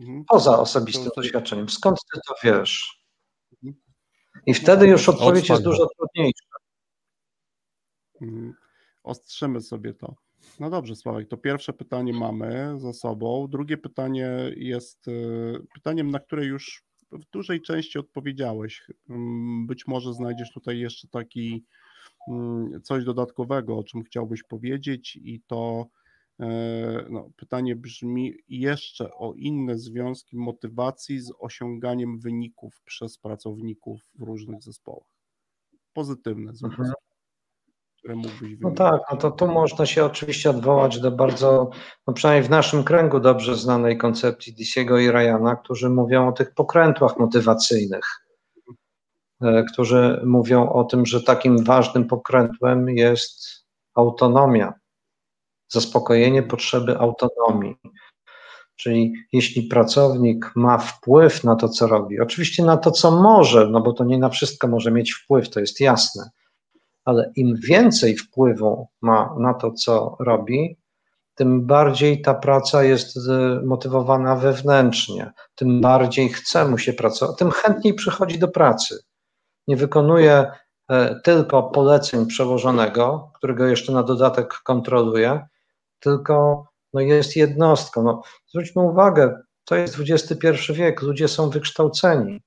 Mhm. 0.00 0.24
Poza 0.28 0.58
osobistym 0.58 1.04
To- 1.04 1.20
doświadczeniem. 1.20 1.68
Skąd 1.68 1.98
ty 2.14 2.20
to 2.28 2.34
wiesz? 2.44 3.02
Mhm. 3.52 3.82
I 4.46 4.54
wtedy 4.54 4.86
już 4.86 5.08
Od 5.08 5.14
odpowiedź 5.14 5.48
jest 5.48 5.62
dużo 5.62 5.86
trudniejsza. 5.98 6.44
Mhm. 8.20 8.54
Ostrzymy 9.02 9.60
sobie 9.60 9.94
to. 9.94 10.14
No 10.60 10.70
dobrze, 10.70 10.96
Sławek, 10.96 11.28
to 11.28 11.36
pierwsze 11.36 11.72
pytanie 11.72 12.12
mamy 12.12 12.74
za 12.80 12.92
sobą. 12.92 13.48
Drugie 13.50 13.76
pytanie 13.78 14.30
jest 14.56 15.08
y, 15.08 15.66
pytaniem, 15.74 16.10
na 16.10 16.20
które 16.20 16.44
już 16.44 16.84
w 17.12 17.24
dużej 17.30 17.62
części 17.62 17.98
odpowiedziałeś. 17.98 18.82
Mm, 19.10 19.66
Być 19.66 19.86
może 19.86 20.14
znajdziesz 20.14 20.52
tutaj 20.52 20.78
jeszcze 20.78 21.08
taki 21.08 21.64
coś 22.82 23.04
dodatkowego, 23.04 23.78
o 23.78 23.84
czym 23.84 24.02
chciałbyś 24.02 24.42
powiedzieć, 24.42 25.16
i 25.16 25.40
to 25.46 25.86
e, 26.40 26.46
no, 27.10 27.30
pytanie 27.36 27.76
brzmi 27.76 28.34
jeszcze 28.48 29.10
o 29.14 29.32
inne 29.36 29.78
związki 29.78 30.36
motywacji 30.36 31.20
z 31.20 31.32
osiąganiem 31.38 32.18
wyników 32.18 32.82
przez 32.84 33.18
pracowników 33.18 34.00
w 34.14 34.22
różnych 34.22 34.62
zespołach. 34.62 35.08
Pozytywne 35.92 36.54
związki, 36.54 36.80
Mhm. 36.80 36.94
które 37.98 38.14
mógłbyś 38.16 38.60
No 38.60 38.70
tak, 38.70 39.00
no 39.10 39.16
to 39.16 39.30
tu 39.30 39.46
można 39.46 39.86
się 39.86 40.04
oczywiście 40.04 40.50
odwołać 40.50 41.00
do 41.00 41.10
bardzo, 41.10 41.70
no 42.06 42.14
przynajmniej 42.14 42.48
w 42.48 42.50
naszym 42.50 42.84
kręgu 42.84 43.20
dobrze 43.20 43.56
znanej 43.56 43.98
koncepcji 43.98 44.52
Disiego 44.52 44.98
i 44.98 45.10
Ryana, 45.10 45.56
którzy 45.56 45.90
mówią 45.90 46.28
o 46.28 46.32
tych 46.32 46.54
pokrętłach 46.54 47.18
motywacyjnych, 47.18 48.23
którzy 49.72 50.22
mówią 50.26 50.68
o 50.68 50.84
tym, 50.84 51.06
że 51.06 51.22
takim 51.22 51.64
ważnym 51.64 52.06
pokrętłem 52.06 52.88
jest 52.88 53.64
autonomia, 53.94 54.72
zaspokojenie 55.68 56.42
potrzeby 56.42 56.98
autonomii. 56.98 57.76
Czyli 58.76 59.12
jeśli 59.32 59.62
pracownik 59.62 60.52
ma 60.56 60.78
wpływ 60.78 61.44
na 61.44 61.56
to, 61.56 61.68
co 61.68 61.86
robi, 61.86 62.20
oczywiście 62.20 62.64
na 62.64 62.76
to, 62.76 62.90
co 62.90 63.10
może, 63.10 63.68
no 63.70 63.80
bo 63.80 63.92
to 63.92 64.04
nie 64.04 64.18
na 64.18 64.28
wszystko 64.28 64.68
może 64.68 64.90
mieć 64.90 65.12
wpływ, 65.12 65.50
to 65.50 65.60
jest 65.60 65.80
jasne, 65.80 66.30
ale 67.04 67.32
im 67.36 67.56
więcej 67.68 68.16
wpływu 68.16 68.88
ma 69.02 69.34
na 69.38 69.54
to, 69.54 69.72
co 69.72 70.16
robi, 70.20 70.76
tym 71.34 71.66
bardziej 71.66 72.22
ta 72.22 72.34
praca 72.34 72.84
jest 72.84 73.16
e, 73.16 73.60
motywowana 73.64 74.36
wewnętrznie, 74.36 75.32
tym 75.54 75.80
bardziej 75.80 76.28
chce 76.28 76.68
mu 76.68 76.78
się 76.78 76.92
pracować, 76.92 77.38
tym 77.38 77.50
chętniej 77.50 77.94
przychodzi 77.94 78.38
do 78.38 78.48
pracy. 78.48 78.98
Nie 79.68 79.76
wykonuje 79.76 80.46
e, 80.88 81.20
tylko 81.20 81.62
poleceń 81.62 82.26
przełożonego, 82.26 83.30
którego 83.34 83.66
jeszcze 83.66 83.92
na 83.92 84.02
dodatek 84.02 84.54
kontroluje, 84.54 85.46
tylko 86.00 86.66
no, 86.92 87.00
jest 87.00 87.36
jednostką. 87.36 88.02
No, 88.02 88.22
zwróćmy 88.46 88.82
uwagę, 88.82 89.42
to 89.64 89.76
jest 89.76 89.96
XXI 90.00 90.72
wiek, 90.72 91.02
ludzie 91.02 91.28
są 91.28 91.50
wykształceni. 91.50 92.40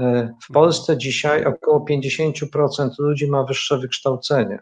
E, 0.00 0.34
W 0.48 0.52
Polsce 0.52 0.98
dzisiaj 0.98 1.44
około 1.44 1.84
50% 1.90 2.90
ludzi 2.98 3.30
ma 3.30 3.44
wyższe 3.44 3.78
wykształcenie. 3.78 4.58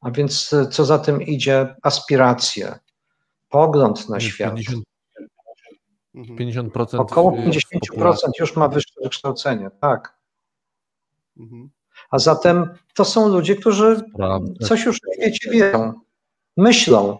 A 0.00 0.10
więc 0.10 0.52
e, 0.52 0.66
co 0.66 0.84
za 0.84 0.98
tym 0.98 1.22
idzie? 1.22 1.76
Aspiracje, 1.82 2.78
pogląd 3.48 4.08
na 4.08 4.20
świat. 4.20 4.54
50%, 4.54 4.58
Mhm. 4.58 4.82
50% 6.24 7.00
Około 7.00 7.30
w 7.30 7.34
50% 7.34 7.60
populacji. 7.88 8.32
już 8.40 8.56
ma 8.56 8.68
wyższe 8.68 9.00
wykształcenie, 9.02 9.70
tak. 9.80 10.18
Mhm. 11.36 11.70
A 12.10 12.18
zatem 12.18 12.74
to 12.94 13.04
są 13.04 13.28
ludzie, 13.28 13.56
którzy 13.56 14.02
Prawda. 14.16 14.66
coś 14.66 14.84
już 14.84 14.96
w 14.96 15.14
świecie 15.14 15.50
wiedzą, 15.50 15.92
myślą. 16.56 17.18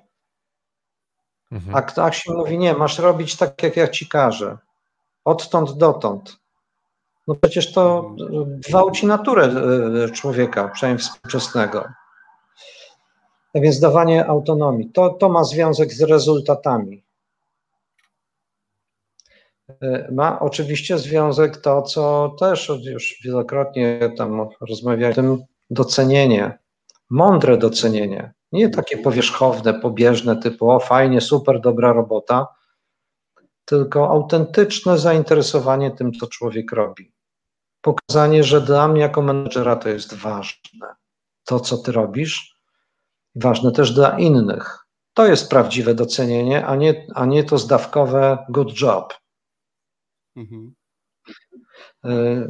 Mhm. 1.52 1.76
A 1.76 1.82
ktoś 1.82 2.22
się 2.22 2.32
mówi, 2.32 2.58
nie, 2.58 2.74
masz 2.74 2.98
robić 2.98 3.36
tak, 3.36 3.62
jak 3.62 3.76
ja 3.76 3.88
ci 3.88 4.08
każę. 4.08 4.58
Odtąd 5.24 5.72
dotąd. 5.72 6.38
No 7.28 7.34
przecież 7.34 7.72
to 7.72 8.14
gwałci 8.68 9.06
naturę 9.06 9.44
e, 9.44 10.10
człowieka, 10.10 10.68
przynajmniej 10.68 11.04
współczesnego. 11.04 11.88
A 13.54 13.60
więc 13.60 13.80
dawanie 13.80 14.26
autonomii, 14.26 14.90
to, 14.90 15.10
to 15.10 15.28
ma 15.28 15.44
związek 15.44 15.92
z 15.92 16.02
rezultatami. 16.02 17.02
E, 19.82 20.08
Ma 20.12 20.40
oczywiście 20.40 20.98
związek 20.98 21.56
to, 21.56 21.82
co 21.82 22.36
też 22.40 22.70
już 22.84 23.20
wielokrotnie 23.24 24.12
tam 24.16 24.48
rozmawiałem, 24.60 25.38
docenienie, 25.70 26.58
mądre 27.10 27.58
docenienie. 27.58 28.34
Nie 28.52 28.68
takie 28.68 28.98
powierzchowne, 28.98 29.74
pobieżne, 29.74 30.36
typu 30.36 30.70
o 30.70 30.80
fajnie, 30.80 31.20
super, 31.20 31.60
dobra 31.60 31.92
robota, 31.92 32.46
tylko 33.64 34.10
autentyczne 34.10 34.98
zainteresowanie 34.98 35.90
tym, 35.90 36.12
co 36.12 36.26
człowiek 36.26 36.72
robi. 36.72 37.12
Pokazanie, 37.80 38.44
że 38.44 38.60
dla 38.60 38.88
mnie 38.88 39.00
jako 39.00 39.22
menedżera 39.22 39.76
to 39.76 39.88
jest 39.88 40.14
ważne. 40.14 40.94
To, 41.44 41.60
co 41.60 41.78
ty 41.78 41.92
robisz, 41.92 42.54
ważne 43.34 43.72
też 43.72 43.92
dla 43.92 44.18
innych. 44.18 44.78
To 45.14 45.26
jest 45.26 45.50
prawdziwe 45.50 45.94
docenienie, 45.94 46.66
a 46.66 46.76
nie, 46.76 47.06
a 47.14 47.26
nie 47.26 47.44
to 47.44 47.58
zdawkowe 47.58 48.38
good 48.48 48.80
job. 48.80 49.14
Mhm. 50.38 50.74
Y, 52.04 52.48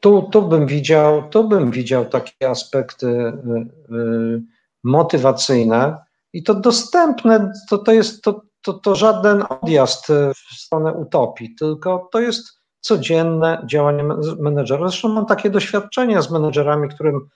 Tu, 0.00 0.42
bym 0.42 0.66
widział, 0.66 1.28
tu 1.30 1.48
bym 1.48 1.70
widział 1.70 2.04
takie 2.04 2.50
aspekty 2.50 3.06
y, 3.06 3.94
y, 3.94 4.42
motywacyjne 4.84 6.04
i 6.32 6.42
to 6.42 6.54
dostępne, 6.54 7.52
to, 7.68 7.78
to 7.78 7.92
jest 7.92 8.22
to, 8.22 8.42
to, 8.62 8.72
to 8.72 8.94
żaden 8.94 9.44
odjazd 9.48 10.06
w 10.34 10.54
stronę 10.54 10.92
utopii, 10.92 11.54
tylko 11.54 12.08
to 12.12 12.20
jest 12.20 12.60
codzienne 12.80 13.62
działanie 13.66 14.04
men- 14.04 14.36
menedżera. 14.38 14.88
Zresztą 14.88 15.08
mam 15.08 15.26
takie 15.26 15.50
doświadczenia 15.50 16.22
z 16.22 16.30
menedżerami, 16.30 16.88
którym 16.88 17.28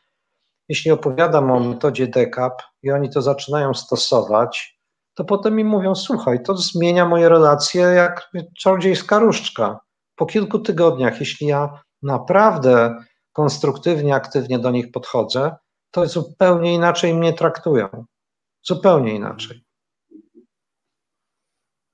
jeśli 0.68 0.90
opowiadam 0.90 1.50
o 1.50 1.60
metodzie 1.60 2.06
DECAP 2.06 2.62
i 2.82 2.90
oni 2.90 3.10
to 3.10 3.22
zaczynają 3.22 3.74
stosować, 3.74 4.80
to 5.14 5.24
potem 5.24 5.54
mi 5.56 5.64
mówią, 5.64 5.94
słuchaj, 5.94 6.42
to 6.42 6.56
zmienia 6.56 7.08
moje 7.08 7.28
relacje 7.28 7.82
jak 7.82 8.30
czarodziejska 8.58 9.18
różdżka. 9.18 9.80
Po 10.16 10.26
kilku 10.26 10.58
tygodniach, 10.58 11.20
jeśli 11.20 11.46
ja 11.46 11.82
naprawdę 12.02 13.04
konstruktywnie, 13.32 14.14
aktywnie 14.14 14.58
do 14.58 14.70
nich 14.70 14.90
podchodzę, 14.92 15.56
to 15.90 16.06
zupełnie 16.06 16.74
inaczej 16.74 17.14
mnie 17.14 17.32
traktują. 17.32 17.88
Zupełnie 18.62 19.14
inaczej. 19.14 19.64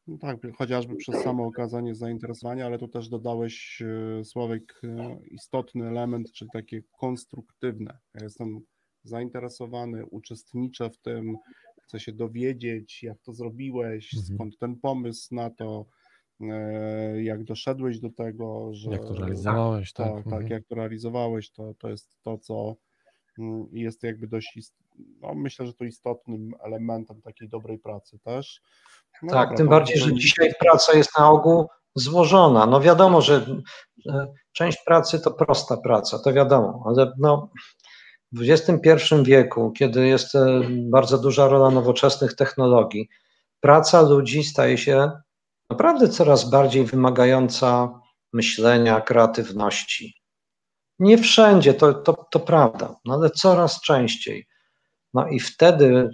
No 0.07 0.19
tak, 0.19 0.37
chociażby 0.59 0.97
przez 0.97 1.23
samo 1.23 1.47
okazanie 1.47 1.95
zainteresowania, 1.95 2.67
ale 2.67 2.79
tu 2.79 2.89
też 2.89 3.09
dodałeś, 3.09 3.83
e, 3.83 4.25
Sławek, 4.25 4.81
e, 4.85 5.19
istotny 5.31 5.89
element, 5.89 6.33
czyli 6.33 6.51
takie 6.53 6.83
konstruktywne. 7.01 7.99
Ja 8.15 8.25
jestem 8.25 8.61
zainteresowany, 9.05 10.07
uczestniczę 10.07 10.91
w 10.91 10.99
tym, 10.99 11.37
chcę 11.83 12.01
się 12.01 12.13
dowiedzieć, 12.13 13.03
jak 13.03 13.19
to 13.23 13.33
zrobiłeś, 13.33 14.15
Mhm. 14.15 14.35
skąd 14.35 14.59
ten 14.59 14.77
pomysł 14.77 15.35
na 15.35 15.51
to, 15.51 15.87
jak 17.23 17.45
doszedłeś 17.45 17.99
do 18.01 18.11
tego, 18.11 18.69
że 18.73 18.91
Jak 18.91 19.05
to 19.05 19.15
realizowałeś, 19.15 19.93
tak? 19.93 20.07
tak, 20.07 20.17
tak, 20.25 20.33
Mhm. 20.33 20.47
jak 20.51 20.65
to 20.65 20.75
realizowałeś, 20.75 21.51
to, 21.51 21.75
to 21.79 21.89
jest 21.89 22.17
to, 22.23 22.39
co 22.39 22.77
mm, 23.39 23.67
jest 23.73 24.03
jakby 24.03 24.27
dość, 24.27 24.57
ist- 24.57 24.77
no 25.21 25.35
myślę, 25.35 25.67
że 25.67 25.75
to 25.75 25.85
istotnym 25.85 26.55
elementem 26.65 27.23
takiej 27.23 27.49
dobrej 27.49 27.79
pracy 27.79 28.19
też. 28.19 28.61
No 29.23 29.33
Tak, 29.33 29.49
dobra, 29.49 29.57
tym 29.57 29.69
bardziej, 29.69 29.99
że 29.99 30.15
dzisiaj 30.15 30.53
praca 30.61 30.97
jest 30.97 31.19
na 31.19 31.31
ogół 31.31 31.67
złożona. 31.95 32.67
No 32.67 32.81
wiadomo, 32.81 33.21
że 33.21 33.47
e, 34.09 34.27
część 34.53 34.79
pracy 34.87 35.21
to 35.21 35.31
prosta 35.31 35.77
praca, 35.77 36.19
to 36.19 36.33
wiadomo, 36.33 36.83
ale 36.87 37.13
no, 37.19 37.51
w 38.33 38.41
XXI 38.51 39.15
wieku, 39.25 39.73
kiedy 39.73 40.07
jest 40.07 40.35
e, 40.35 40.61
bardzo 40.91 41.19
duża 41.19 41.49
rola 41.49 41.71
nowoczesnych 41.71 42.35
technologii, 42.35 43.09
praca 43.61 44.03
ludzi 44.03 44.45
staje 44.45 44.79
się 44.79 45.11
naprawdę 45.71 46.09
coraz 46.09 46.51
bardziej 46.51 46.85
wymagająca 46.85 48.01
myślenia, 48.33 49.01
kreatywności. 49.01 50.15
Nie 50.99 51.19
wszędzie, 51.19 51.75
to, 51.75 51.95
to, 51.95 52.27
to 52.31 52.41
prawda, 52.41 52.97
no 53.05 53.15
ale 53.15 53.31
coraz 53.31 53.81
częściej. 53.81 54.47
No 55.15 55.29
i 55.29 55.41
wtedy 55.41 55.85
y, 55.85 56.11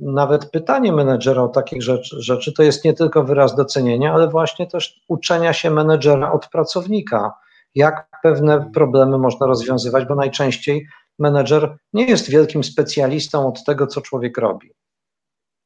nawet 0.00 0.50
pytanie 0.50 0.92
menedżera 0.92 1.42
o 1.42 1.48
takich 1.48 1.82
rzeczy, 1.82 2.22
rzeczy 2.22 2.52
to 2.52 2.62
jest 2.62 2.84
nie 2.84 2.94
tylko 2.94 3.24
wyraz 3.24 3.54
docenienia, 3.54 4.14
ale 4.14 4.28
właśnie 4.28 4.66
też 4.66 5.00
uczenia 5.08 5.52
się 5.52 5.70
menedżera 5.70 6.32
od 6.32 6.48
pracownika, 6.48 7.32
jak 7.74 8.08
pewne 8.22 8.70
problemy 8.74 9.18
można 9.18 9.46
rozwiązywać, 9.46 10.04
bo 10.04 10.14
najczęściej 10.14 10.86
menedżer 11.18 11.76
nie 11.92 12.06
jest 12.06 12.30
wielkim 12.30 12.64
specjalistą 12.64 13.48
od 13.48 13.64
tego, 13.64 13.86
co 13.86 14.00
człowiek 14.00 14.38
robi, 14.38 14.70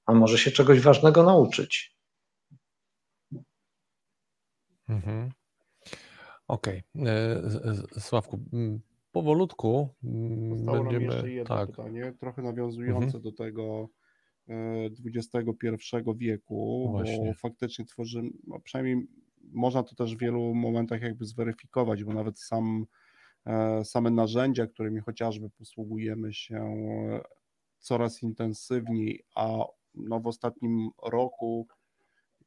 a 0.06 0.12
może 0.12 0.38
się 0.38 0.50
czegoś 0.50 0.80
ważnego 0.80 1.22
nauczyć. 1.22 1.99
Mhm. 4.90 5.30
Okej. 6.48 6.82
Okay. 6.94 7.10
E, 7.96 8.00
Sławku, 8.00 8.40
powolutku 9.12 9.88
Zostało 10.50 10.78
będziemy... 10.78 11.06
nam 11.06 11.14
jeszcze 11.14 11.30
jedno 11.30 11.56
tak. 11.56 11.70
pytanie, 11.70 12.12
trochę 12.20 12.42
nawiązujące 12.42 13.04
mhm. 13.04 13.22
do 13.22 13.32
tego 13.32 13.88
XXI 15.06 15.38
e, 15.94 16.14
wieku, 16.16 16.88
Właśnie. 16.90 17.26
bo 17.26 17.34
faktycznie 17.34 17.84
tworzymy, 17.84 18.30
no 18.46 18.60
przynajmniej 18.60 19.06
można 19.52 19.82
to 19.82 19.94
też 19.94 20.16
w 20.16 20.20
wielu 20.20 20.54
momentach 20.54 21.02
jakby 21.02 21.24
zweryfikować, 21.24 22.04
bo 22.04 22.12
nawet 22.12 22.38
sam, 22.38 22.86
e, 23.46 23.84
same 23.84 24.10
narzędzia, 24.10 24.66
którymi 24.66 25.00
chociażby 25.00 25.50
posługujemy 25.50 26.32
się 26.32 26.76
coraz 27.78 28.22
intensywniej, 28.22 29.24
a 29.34 29.64
no 29.94 30.20
w 30.20 30.26
ostatnim 30.26 30.90
roku 31.02 31.68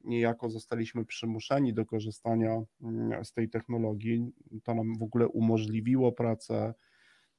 niejako 0.03 0.49
zostaliśmy 0.49 1.05
przymuszeni 1.05 1.73
do 1.73 1.85
korzystania 1.85 2.61
mm, 2.81 3.25
z 3.25 3.33
tej 3.33 3.49
technologii. 3.49 4.31
To 4.63 4.75
nam 4.75 4.97
w 4.99 5.03
ogóle 5.03 5.27
umożliwiło 5.27 6.11
pracę, 6.11 6.73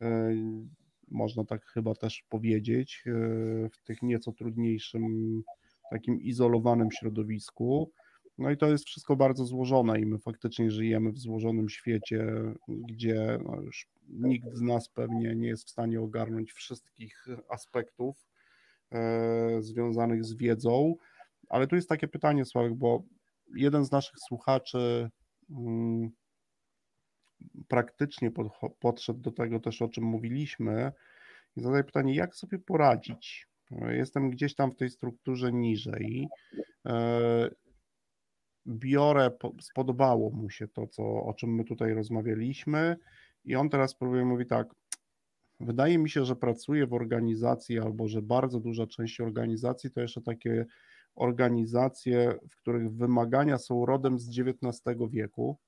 e, 0.00 0.34
można 1.10 1.44
tak 1.44 1.66
chyba 1.66 1.94
też 1.94 2.24
powiedzieć, 2.28 3.04
e, 3.06 3.10
w 3.68 3.78
tych 3.84 4.02
nieco 4.02 4.32
trudniejszym, 4.32 5.42
takim 5.90 6.20
izolowanym 6.20 6.88
środowisku. 6.90 7.92
No 8.38 8.50
i 8.50 8.56
to 8.56 8.70
jest 8.70 8.84
wszystko 8.84 9.16
bardzo 9.16 9.44
złożone 9.44 10.00
i 10.00 10.06
my 10.06 10.18
faktycznie 10.18 10.70
żyjemy 10.70 11.12
w 11.12 11.18
złożonym 11.18 11.68
świecie, 11.68 12.26
gdzie 12.68 13.38
no 13.44 13.60
już 13.60 13.88
nikt 14.08 14.54
z 14.54 14.60
nas 14.60 14.88
pewnie 14.88 15.36
nie 15.36 15.48
jest 15.48 15.66
w 15.66 15.70
stanie 15.70 16.00
ogarnąć 16.00 16.52
wszystkich 16.52 17.26
aspektów 17.48 18.26
e, 18.92 19.62
związanych 19.62 20.24
z 20.24 20.34
wiedzą. 20.34 20.94
Ale 21.48 21.66
tu 21.66 21.76
jest 21.76 21.88
takie 21.88 22.08
pytanie, 22.08 22.44
Sławek, 22.44 22.74
bo 22.74 23.02
jeden 23.56 23.84
z 23.84 23.92
naszych 23.92 24.18
słuchaczy 24.28 25.10
mm, 25.50 26.10
praktycznie 27.68 28.30
podszedł 28.80 29.20
do 29.20 29.32
tego 29.32 29.60
też, 29.60 29.82
o 29.82 29.88
czym 29.88 30.04
mówiliśmy 30.04 30.92
i 31.56 31.60
zadaje 31.60 31.84
pytanie, 31.84 32.14
jak 32.14 32.36
sobie 32.36 32.58
poradzić? 32.58 33.48
Jestem 33.70 34.30
gdzieś 34.30 34.54
tam 34.54 34.72
w 34.72 34.76
tej 34.76 34.90
strukturze 34.90 35.52
niżej. 35.52 36.28
E, 36.86 37.50
biorę, 38.66 39.30
spodobało 39.60 40.30
mu 40.30 40.50
się 40.50 40.68
to, 40.68 40.86
co, 40.86 41.02
o 41.02 41.34
czym 41.34 41.54
my 41.54 41.64
tutaj 41.64 41.94
rozmawialiśmy 41.94 42.96
i 43.44 43.56
on 43.56 43.70
teraz 43.70 43.94
próbuje 43.94 44.24
mówi 44.24 44.46
tak, 44.46 44.74
wydaje 45.60 45.98
mi 45.98 46.10
się, 46.10 46.24
że 46.24 46.36
pracuje 46.36 46.86
w 46.86 46.92
organizacji 46.92 47.78
albo 47.78 48.08
że 48.08 48.22
bardzo 48.22 48.60
duża 48.60 48.86
część 48.86 49.20
organizacji 49.20 49.90
to 49.90 50.00
jeszcze 50.00 50.22
takie 50.22 50.66
organizacje, 51.14 52.38
w 52.50 52.56
których 52.56 52.92
wymagania 52.92 53.58
są 53.58 53.86
rodem 53.86 54.18
z 54.18 54.28
XIX 54.28 54.80
wieku, 55.10 55.58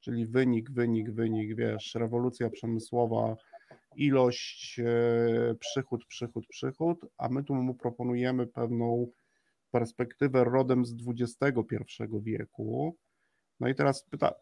czyli 0.00 0.26
wynik, 0.26 0.70
wynik, 0.70 1.10
wynik, 1.10 1.56
wiesz, 1.56 1.94
rewolucja 1.94 2.50
przemysłowa, 2.50 3.36
ilość, 3.96 4.80
e, 4.80 5.54
przychód, 5.54 6.06
przychód, 6.06 6.46
przychód, 6.46 7.06
a 7.18 7.28
my 7.28 7.44
tu 7.44 7.54
mu 7.54 7.74
proponujemy 7.74 8.46
pewną 8.46 9.06
perspektywę 9.70 10.44
rodem 10.44 10.84
z 10.84 10.94
XXI 11.08 11.54
wieku. 12.22 12.96
No 13.60 13.68
i 13.68 13.74
teraz 13.74 14.04
pyta, 14.04 14.34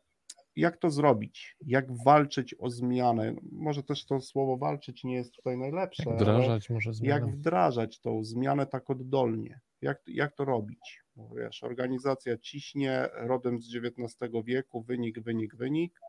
jak 0.57 0.77
to 0.77 0.90
zrobić? 0.90 1.57
Jak 1.61 2.03
walczyć 2.05 2.55
o 2.59 2.71
zmianę? 2.71 3.35
Może 3.53 3.83
też 3.83 4.07
to 4.07 4.21
słowo 4.21 4.57
walczyć 4.57 5.05
nie 5.05 5.14
jest 5.14 5.33
tutaj 5.33 5.59
najlepsze. 5.59 6.11
Jak 6.11 6.18
wdrażać 6.18 6.71
może 6.71 6.94
zmianę. 6.94 7.14
Jak 7.14 7.37
wdrażać 7.37 8.01
tą 8.01 8.25
zmianę 8.25 8.66
tak 8.66 8.90
oddolnie? 8.90 9.61
Jak, 9.83 10.03
jak 10.07 10.35
to 10.35 10.45
robić? 10.45 11.03
Bo 11.17 11.35
wiesz, 11.35 11.62
organizacja 11.62 12.38
ciśnie 12.38 13.09
rodem 13.12 13.61
z 13.62 13.77
XIX 13.77 14.33
wieku, 14.45 14.83
wynik, 14.83 15.21
wynik, 15.21 15.57
wynik, 15.57 16.01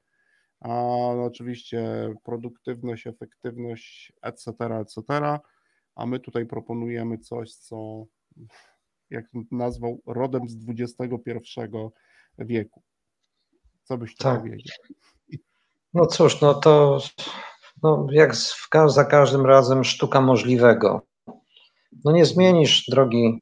a 0.59 0.67
no 1.15 1.23
oczywiście 1.25 2.09
produktywność, 2.23 3.07
efektywność, 3.07 4.13
etc., 4.21 4.51
etc., 4.79 5.03
a 5.95 6.05
my 6.05 6.19
tutaj 6.19 6.45
proponujemy 6.45 7.17
coś, 7.17 7.53
co 7.53 8.05
jak 9.09 9.25
nazwał 9.51 10.01
rodem 10.05 10.49
z 10.49 10.55
XXI 10.69 11.11
wieku. 12.39 12.81
Co 13.83 13.97
byś 13.97 14.15
tu 14.15 14.23
tak. 14.23 14.39
powiedział? 14.39 14.77
No 15.93 16.05
cóż, 16.05 16.41
no 16.41 16.53
to 16.53 16.99
no 17.83 18.07
jak 18.11 18.35
za 18.87 19.05
każdym 19.05 19.45
razem 19.45 19.83
sztuka 19.83 20.21
możliwego. 20.21 21.01
No 22.05 22.11
nie 22.11 22.25
zmienisz 22.25 22.85
drogi 22.89 23.41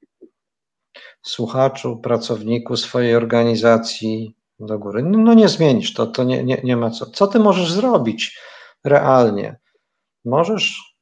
słuchaczu, 1.28 1.98
pracowniku 1.98 2.78
swojej 2.78 3.16
organizacji 3.16 4.36
do 4.60 4.80
góry. 4.80 5.04
No, 5.04 5.18
no 5.18 5.34
nie 5.34 5.48
zmienisz, 5.48 5.94
to, 5.94 6.08
to 6.08 6.24
nie, 6.24 6.44
nie, 6.44 6.62
nie 6.63 6.78
ma 6.78 6.90
co. 6.90 7.06
Co 7.06 7.28
ty 7.28 7.40
możesz 7.40 7.72
zrobić 7.72 8.40
realnie? 8.84 9.60
Możesz 10.26 10.96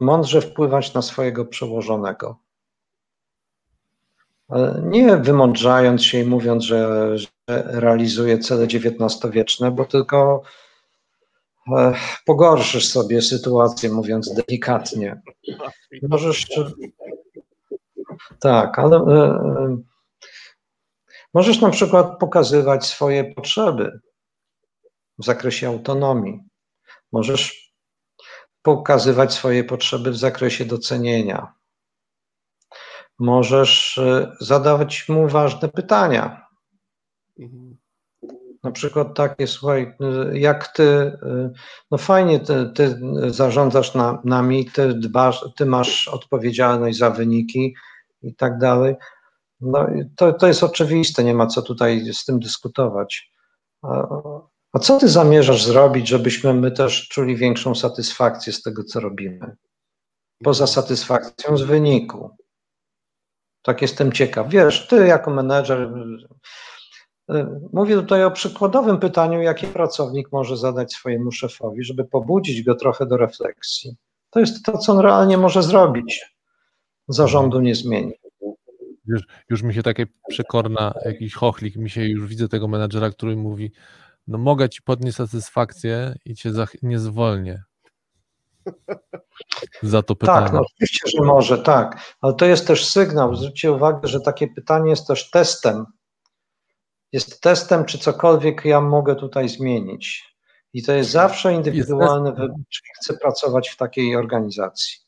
mądrze 0.00 0.40
wpływać 0.40 0.94
na 0.94 1.02
swojego 1.02 1.44
przełożonego. 1.44 2.38
Nie 4.82 5.16
wymądrzając 5.16 6.04
się 6.04 6.20
i 6.20 6.24
mówiąc, 6.24 6.64
że, 6.64 7.10
że 7.18 7.28
realizuje 7.64 8.38
cele 8.38 8.64
XIX-wieczne, 8.64 9.70
bo 9.70 9.84
tylko 9.84 10.42
e, 11.76 11.94
pogorszysz 12.26 12.88
sobie 12.88 13.22
sytuację, 13.22 13.90
mówiąc 13.90 14.34
delikatnie. 14.34 15.22
Możesz 16.02 16.46
tak, 18.40 18.78
ale 18.78 18.96
e, 18.96 19.00
e, 19.00 19.76
możesz 21.34 21.60
na 21.60 21.70
przykład 21.70 22.18
pokazywać 22.18 22.86
swoje 22.86 23.34
potrzeby 23.34 24.00
w 25.18 25.24
zakresie 25.24 25.68
autonomii. 25.68 26.40
Możesz 27.12 27.72
pokazywać 28.62 29.34
swoje 29.34 29.64
potrzeby 29.64 30.10
w 30.10 30.16
zakresie 30.16 30.64
docenienia. 30.64 31.52
Możesz 33.18 33.98
e, 33.98 34.36
zadawać 34.40 35.08
mu 35.08 35.28
ważne 35.28 35.68
pytania. 35.68 36.46
Mhm. 37.38 37.76
Na 38.62 38.72
przykład 38.72 39.14
takie, 39.14 39.46
słuchaj, 39.46 39.94
jak 40.32 40.68
ty, 40.68 41.18
no 41.90 41.98
fajnie, 41.98 42.40
ty, 42.40 42.70
ty 42.74 43.00
zarządzasz 43.26 43.94
na, 43.94 44.22
nami, 44.24 44.70
ty 44.70 44.94
dbasz, 44.94 45.44
ty 45.56 45.66
masz 45.66 46.08
odpowiedzialność 46.08 46.98
za 46.98 47.10
wyniki, 47.10 47.74
i 48.26 48.34
tak 48.34 48.58
dalej. 48.58 48.94
No, 49.60 49.86
to, 50.16 50.32
to 50.32 50.46
jest 50.46 50.62
oczywiste, 50.62 51.24
nie 51.24 51.34
ma 51.34 51.46
co 51.46 51.62
tutaj 51.62 52.12
z 52.12 52.24
tym 52.24 52.40
dyskutować. 52.40 53.30
A, 53.82 54.06
a 54.72 54.78
co 54.78 54.98
ty 54.98 55.08
zamierzasz 55.08 55.64
zrobić, 55.64 56.08
żebyśmy 56.08 56.54
my 56.54 56.70
też 56.70 57.08
czuli 57.08 57.36
większą 57.36 57.74
satysfakcję 57.74 58.52
z 58.52 58.62
tego, 58.62 58.84
co 58.84 59.00
robimy? 59.00 59.56
Poza 60.44 60.66
satysfakcją 60.66 61.56
z 61.56 61.62
wyniku. 61.62 62.30
Tak 63.62 63.82
jestem 63.82 64.12
ciekaw. 64.12 64.48
Wiesz, 64.48 64.86
ty 64.86 65.06
jako 65.06 65.30
menedżer, 65.30 65.90
mówię 67.72 67.96
tutaj 67.96 68.24
o 68.24 68.30
przykładowym 68.30 68.98
pytaniu, 68.98 69.42
jakie 69.42 69.66
pracownik 69.66 70.32
może 70.32 70.56
zadać 70.56 70.92
swojemu 70.92 71.32
szefowi, 71.32 71.84
żeby 71.84 72.04
pobudzić 72.04 72.62
go 72.62 72.74
trochę 72.74 73.06
do 73.06 73.16
refleksji. 73.16 73.96
To 74.30 74.40
jest 74.40 74.64
to, 74.64 74.78
co 74.78 74.92
on 74.92 74.98
realnie 74.98 75.38
może 75.38 75.62
zrobić 75.62 76.35
zarządu 77.08 77.60
nie 77.60 77.74
zmieni. 77.74 78.12
Już, 79.06 79.22
już 79.50 79.62
mi 79.62 79.74
się 79.74 79.82
takie 79.82 80.06
przekorna, 80.28 80.94
jakiś 81.04 81.34
chochlik, 81.34 81.76
mi 81.76 81.90
się 81.90 82.04
już 82.04 82.26
widzę 82.26 82.48
tego 82.48 82.68
menadżera, 82.68 83.10
który 83.10 83.36
mówi, 83.36 83.72
no 84.26 84.38
mogę 84.38 84.68
ci 84.68 84.82
podnieść 84.82 85.16
satysfakcję 85.16 86.14
i 86.24 86.34
cię 86.34 86.50
nie 86.82 86.98
zwolnię. 86.98 87.62
Za 89.82 90.02
to 90.02 90.16
pytanie. 90.16 90.46
Tak, 90.46 90.52
no 90.52 90.60
oczywiście, 90.60 91.10
że 91.16 91.24
może, 91.24 91.58
tak, 91.58 92.16
ale 92.20 92.34
to 92.34 92.46
jest 92.46 92.66
też 92.66 92.88
sygnał. 92.88 93.36
Zwróćcie 93.36 93.72
uwagę, 93.72 94.08
że 94.08 94.20
takie 94.20 94.48
pytanie 94.48 94.90
jest 94.90 95.06
też 95.06 95.30
testem. 95.30 95.84
Jest 97.12 97.40
testem, 97.40 97.84
czy 97.84 97.98
cokolwiek 97.98 98.64
ja 98.64 98.80
mogę 98.80 99.16
tutaj 99.16 99.48
zmienić. 99.48 100.36
I 100.72 100.82
to 100.82 100.92
jest 100.92 101.10
zawsze 101.10 101.54
indywidualny 101.54 102.32
wybór, 102.32 102.60
czy 102.68 102.80
chcę 102.96 103.18
pracować 103.18 103.68
w 103.68 103.76
takiej 103.76 104.16
organizacji. 104.16 105.05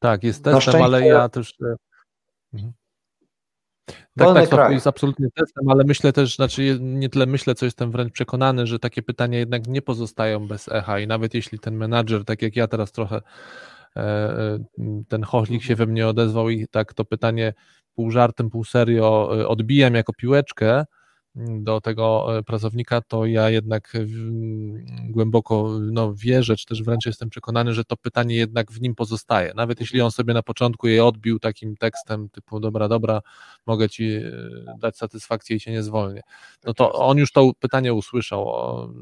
Tak, 0.00 0.24
jest 0.24 0.44
testem, 0.44 0.82
ale 0.82 1.06
ja 1.06 1.28
też. 1.28 1.54
E, 1.62 1.74
mhm. 2.54 2.72
Tak, 4.18 4.48
tak, 4.48 4.66
to 4.66 4.70
jest 4.70 4.86
absolutnie 4.86 5.28
testem, 5.34 5.68
ale 5.68 5.84
myślę 5.84 6.12
też, 6.12 6.36
znaczy 6.36 6.78
nie 6.80 7.08
tyle 7.08 7.26
myślę, 7.26 7.54
co 7.54 7.64
jestem 7.64 7.90
wręcz 7.90 8.12
przekonany, 8.12 8.66
że 8.66 8.78
takie 8.78 9.02
pytania 9.02 9.38
jednak 9.38 9.66
nie 9.66 9.82
pozostają 9.82 10.46
bez 10.46 10.68
echa 10.68 10.98
i 10.98 11.06
nawet 11.06 11.34
jeśli 11.34 11.58
ten 11.58 11.76
menadżer, 11.76 12.24
tak 12.24 12.42
jak 12.42 12.56
ja 12.56 12.68
teraz 12.68 12.92
trochę 12.92 13.20
e, 13.96 14.00
e, 14.00 14.58
ten 15.08 15.22
chochlik 15.22 15.62
się 15.62 15.76
we 15.76 15.86
mnie 15.86 16.08
odezwał 16.08 16.50
i 16.50 16.66
tak 16.68 16.94
to 16.94 17.04
pytanie 17.04 17.54
pół 17.94 18.10
żartem, 18.10 18.50
pół 18.50 18.64
serio 18.64 19.28
odbijam 19.48 19.94
jako 19.94 20.12
piłeczkę, 20.12 20.84
do 21.34 21.80
tego 21.80 22.38
e, 22.38 22.42
pracownika, 22.42 23.00
to 23.00 23.26
ja 23.26 23.50
jednak 23.50 23.92
głęboko 25.08 25.78
no, 25.92 26.14
wierzę, 26.14 26.56
czy 26.56 26.66
też 26.66 26.82
wręcz 26.82 27.06
jestem 27.06 27.30
przekonany, 27.30 27.74
że 27.74 27.84
to 27.84 27.96
pytanie 27.96 28.36
jednak 28.36 28.72
w 28.72 28.80
nim 28.80 28.94
pozostaje. 28.94 29.52
Nawet 29.54 29.80
jeśli 29.80 30.00
on 30.00 30.10
sobie 30.10 30.34
na 30.34 30.42
początku 30.42 30.88
je 30.88 31.04
odbił 31.04 31.38
takim 31.38 31.76
tekstem 31.76 32.28
typu 32.28 32.60
dobra, 32.60 32.88
dobra, 32.88 33.20
mogę 33.66 33.88
ci 33.88 34.14
e, 34.14 34.32
dać 34.78 34.96
satysfakcję 34.96 35.56
i 35.56 35.60
cię 35.60 35.72
nie 35.72 35.82
zwolnię. 35.82 36.20
No 36.64 36.74
to 36.74 36.92
on 36.92 37.18
już 37.18 37.32
to 37.32 37.50
pytanie 37.60 37.94
usłyszał. 37.94 38.46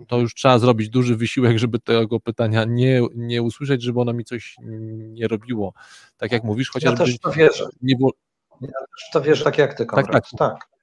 To 0.09 0.19
już 0.19 0.35
trzeba 0.35 0.59
zrobić 0.59 0.89
duży 0.89 1.17
wysiłek, 1.17 1.59
żeby 1.69 1.79
tego 1.79 2.21
pytania 2.21 2.65
nie, 2.65 3.03
nie 3.15 3.43
usłyszeć, 3.43 3.83
żeby 3.83 4.01
ono 4.01 4.13
mi 4.13 4.25
coś 4.25 4.57
nie 4.99 5.29
robiło. 5.29 5.73
Tak 6.17 6.33
jak 6.33 6.45
mówisz, 6.45 6.71
chociażby... 6.71 7.01
Ja 7.01 7.07
też 7.07 7.19
to 7.19 7.33
wierzę. 7.33 7.69
Nie 7.83 7.97
było... 7.97 8.13
Ja 8.61 8.69
też 8.69 9.11
to 9.13 9.21
wierzę 9.21 9.45
tak 9.45 9.59
jak 9.59 9.75
ty, 9.75 9.87
Konrad. 9.87 10.13
Tak, 10.13 10.25
tak. 10.31 10.39
tak. 10.39 10.78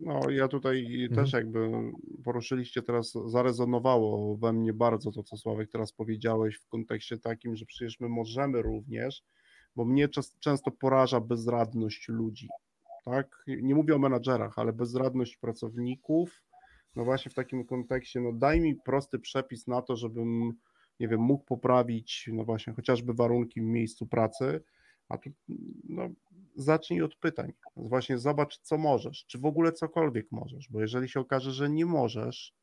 No, 0.00 0.30
ja 0.30 0.48
tutaj 0.48 1.02
mhm. 1.02 1.14
też 1.14 1.32
jakby 1.32 1.70
poruszyliście 2.24 2.82
teraz, 2.82 3.12
zarezonowało 3.26 4.36
we 4.36 4.52
mnie 4.52 4.72
bardzo 4.72 5.12
to, 5.12 5.22
co 5.22 5.36
Sławek 5.36 5.70
teraz 5.70 5.92
powiedziałeś 5.92 6.56
w 6.56 6.68
kontekście 6.68 7.18
takim, 7.18 7.56
że 7.56 7.66
przecież 7.66 8.00
my 8.00 8.08
możemy 8.08 8.62
również, 8.62 9.22
bo 9.76 9.84
mnie 9.84 10.08
często 10.40 10.70
poraża 10.70 11.20
bezradność 11.20 12.08
ludzi, 12.08 12.48
tak? 13.04 13.44
Nie 13.46 13.74
mówię 13.74 13.94
o 13.94 13.98
menadżerach, 13.98 14.58
ale 14.58 14.72
bezradność 14.72 15.36
pracowników, 15.36 16.42
no 16.96 17.04
właśnie 17.04 17.30
w 17.30 17.34
takim 17.34 17.64
kontekście, 17.64 18.20
no 18.20 18.32
daj 18.32 18.60
mi 18.60 18.76
prosty 18.76 19.18
przepis 19.18 19.66
na 19.66 19.82
to, 19.82 19.96
żebym, 19.96 20.52
nie 21.00 21.08
wiem, 21.08 21.20
mógł 21.20 21.44
poprawić, 21.44 22.30
no 22.32 22.44
właśnie 22.44 22.72
chociażby 22.72 23.14
warunki 23.14 23.60
w 23.60 23.64
miejscu 23.64 24.06
pracy, 24.06 24.62
a 25.08 25.18
tu 25.18 25.30
no, 25.88 26.08
zacznij 26.54 27.02
od 27.02 27.16
pytań. 27.16 27.52
Właśnie 27.76 28.18
zobacz, 28.18 28.58
co 28.58 28.78
możesz, 28.78 29.24
czy 29.26 29.38
w 29.38 29.46
ogóle 29.46 29.72
cokolwiek 29.72 30.32
możesz, 30.32 30.68
bo 30.70 30.80
jeżeli 30.80 31.08
się 31.08 31.20
okaże, 31.20 31.52
że 31.52 31.70
nie 31.70 31.86
możesz, 31.86 32.54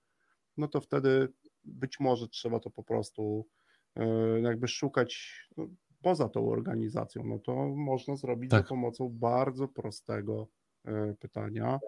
no 0.58 0.68
to 0.68 0.82
wtedy 0.82 1.34
być 1.64 2.00
może 2.00 2.28
trzeba 2.28 2.60
to 2.60 2.70
po 2.70 2.84
prostu 2.84 3.48
e, 3.96 4.06
jakby 4.40 4.68
szukać 4.68 5.40
no, 5.58 5.68
poza 6.02 6.30
tą 6.30 6.50
organizacją. 6.50 7.24
No 7.24 7.40
to 7.40 7.68
można 7.68 8.16
zrobić 8.16 8.52
tak. 8.52 8.64
za 8.64 8.70
pomocą 8.70 9.10
bardzo 9.10 9.68
prostego 9.68 10.48
e, 10.86 11.14
pytania. 11.20 11.80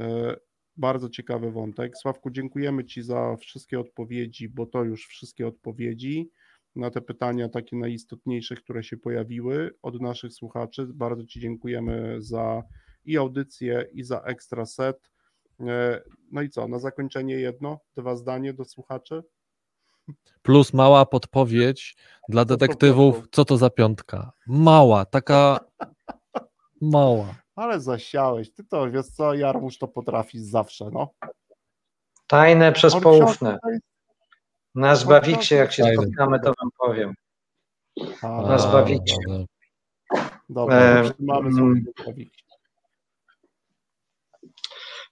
E, 0.00 0.36
bardzo 0.76 1.08
ciekawy 1.08 1.50
wątek. 1.50 1.96
Sławku, 1.96 2.30
dziękujemy 2.30 2.84
Ci 2.84 3.02
za 3.02 3.36
wszystkie 3.36 3.80
odpowiedzi, 3.80 4.48
bo 4.48 4.66
to 4.66 4.84
już 4.84 5.06
wszystkie 5.06 5.46
odpowiedzi 5.46 6.30
na 6.76 6.90
te 6.90 7.00
pytania 7.00 7.48
takie 7.48 7.76
najistotniejsze, 7.76 8.56
które 8.56 8.84
się 8.84 8.96
pojawiły 8.96 9.70
od 9.82 10.00
naszych 10.00 10.32
słuchaczy. 10.32 10.86
Bardzo 10.94 11.24
Ci 11.24 11.40
dziękujemy 11.40 12.16
za 12.18 12.62
i 13.04 13.18
audycję, 13.18 13.86
i 13.92 14.04
za 14.04 14.20
ekstra 14.20 14.66
set. 14.66 15.10
E, 15.60 16.02
no 16.32 16.42
i 16.42 16.50
co, 16.50 16.68
na 16.68 16.78
zakończenie 16.78 17.34
jedno, 17.34 17.80
dwa 17.96 18.16
zdanie 18.16 18.54
do 18.54 18.64
słuchaczy? 18.64 19.22
Plus 20.42 20.72
mała 20.72 21.06
podpowiedź 21.06 21.96
dla 22.28 22.44
detektywów, 22.44 23.28
co 23.32 23.44
to 23.44 23.56
za 23.56 23.70
piątka. 23.70 24.32
Mała, 24.46 25.04
taka 25.04 25.60
mała. 26.80 27.34
Ale 27.54 27.80
zasiałeś, 27.80 28.52
ty 28.52 28.64
to 28.64 28.90
wiesz 28.90 29.06
co, 29.06 29.34
Jarmusz 29.34 29.78
to 29.78 29.88
potrafi 29.88 30.44
zawsze, 30.44 30.90
no. 30.92 31.08
Tajne 32.26 32.72
przez 32.72 33.00
poufne. 33.00 33.58
Na 34.74 34.96
Zbawiksie, 34.96 35.54
jak 35.54 35.72
się 35.72 35.84
spotkamy, 35.94 36.40
to 36.40 36.52
wam 36.60 36.70
powiem. 36.78 37.14
Na 38.22 38.58
Zbawiksie. 38.58 39.46
Dobra, 40.48 40.76
e, 40.76 41.12
mamy 41.18 41.48
mm. 41.48 41.84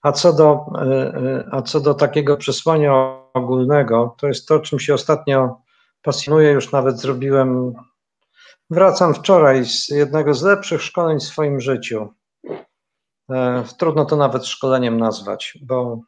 a 0.01 0.11
co, 0.11 0.33
do, 0.33 0.65
e, 0.75 0.83
e, 0.85 1.49
a 1.51 1.61
co 1.61 1.79
do 1.79 1.93
takiego 1.93 2.37
przesłania 2.37 2.93
ogólnego, 3.33 4.15
to 4.17 4.27
jest 4.27 4.47
to, 4.47 4.59
czym 4.59 4.79
się 4.79 4.93
ostatnio 4.93 5.61
pasjonuję, 6.01 6.51
już 6.51 6.71
nawet 6.71 6.99
zrobiłem, 6.99 7.73
wracam 8.69 9.13
wczoraj 9.13 9.65
z 9.65 9.89
jednego 9.89 10.33
z 10.33 10.43
lepszych 10.43 10.81
szkoleń 10.81 11.19
w 11.19 11.23
swoim 11.23 11.61
życiu. 11.61 12.13
Trudno 13.77 14.05
to 14.05 14.15
nawet 14.15 14.45
szkoleniem 14.45 14.97
nazwać, 14.97 15.57
bo 15.61 15.99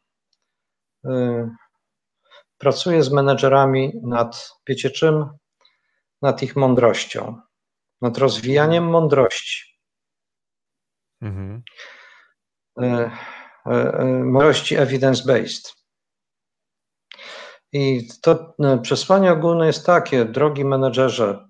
Pracuję 2.61 3.03
z 3.03 3.11
menedżerami 3.11 3.91
nad, 4.03 4.51
wiecie 4.67 4.89
czym? 4.89 5.25
Nad 6.21 6.43
ich 6.43 6.55
mądrością, 6.55 7.41
nad 8.01 8.17
rozwijaniem 8.17 8.89
mądrości. 8.89 9.79
Mhm. 11.21 11.63
E, 12.81 13.11
e, 13.65 13.71
e, 13.71 14.05
mądrości 14.05 14.77
evidence-based. 14.77 15.73
I 17.73 18.07
to 18.21 18.55
przesłanie 18.81 19.31
ogólne 19.31 19.67
jest 19.67 19.85
takie, 19.85 20.25
drogi 20.25 20.65
menedżerze, 20.65 21.47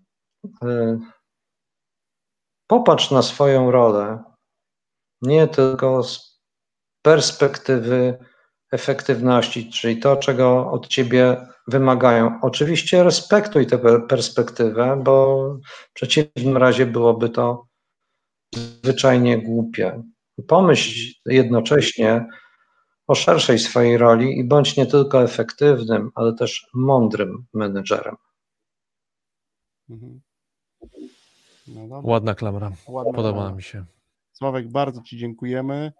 popatrz 2.67 3.11
na 3.11 3.21
swoją 3.21 3.71
rolę 3.71 4.23
nie 5.21 5.47
tylko 5.47 6.03
z 6.03 6.41
perspektywy 7.01 8.25
efektywności, 8.71 9.69
czyli 9.69 9.97
to, 9.97 10.15
czego 10.15 10.71
od 10.71 10.87
ciebie 10.87 11.37
wymagają. 11.67 12.39
Oczywiście 12.41 13.03
respektuj 13.03 13.67
tę 13.67 13.79
perspektywę, 14.07 15.01
bo 15.03 15.37
w 15.89 15.93
przeciwnym 15.93 16.57
razie 16.57 16.85
byłoby 16.85 17.29
to 17.29 17.65
zwyczajnie 18.55 19.37
głupie. 19.37 20.03
Pomyśl 20.47 21.13
jednocześnie 21.25 22.25
o 23.07 23.15
szerszej 23.15 23.59
swojej 23.59 23.97
roli 23.97 24.39
i 24.39 24.43
bądź 24.43 24.77
nie 24.77 24.85
tylko 24.85 25.23
efektywnym, 25.23 26.11
ale 26.15 26.33
też 26.33 26.67
mądrym 26.73 27.45
menedżerem. 27.53 28.15
Mhm. 29.89 30.21
No 31.67 32.01
Ładna 32.03 32.35
klamra. 32.35 32.71
Ładna 32.87 33.13
Podoba 33.13 33.39
klamra. 33.39 33.55
mi 33.55 33.63
się. 33.63 33.85
Sławek, 34.33 34.67
bardzo 34.67 35.01
Ci 35.01 35.17
dziękujemy. 35.17 35.91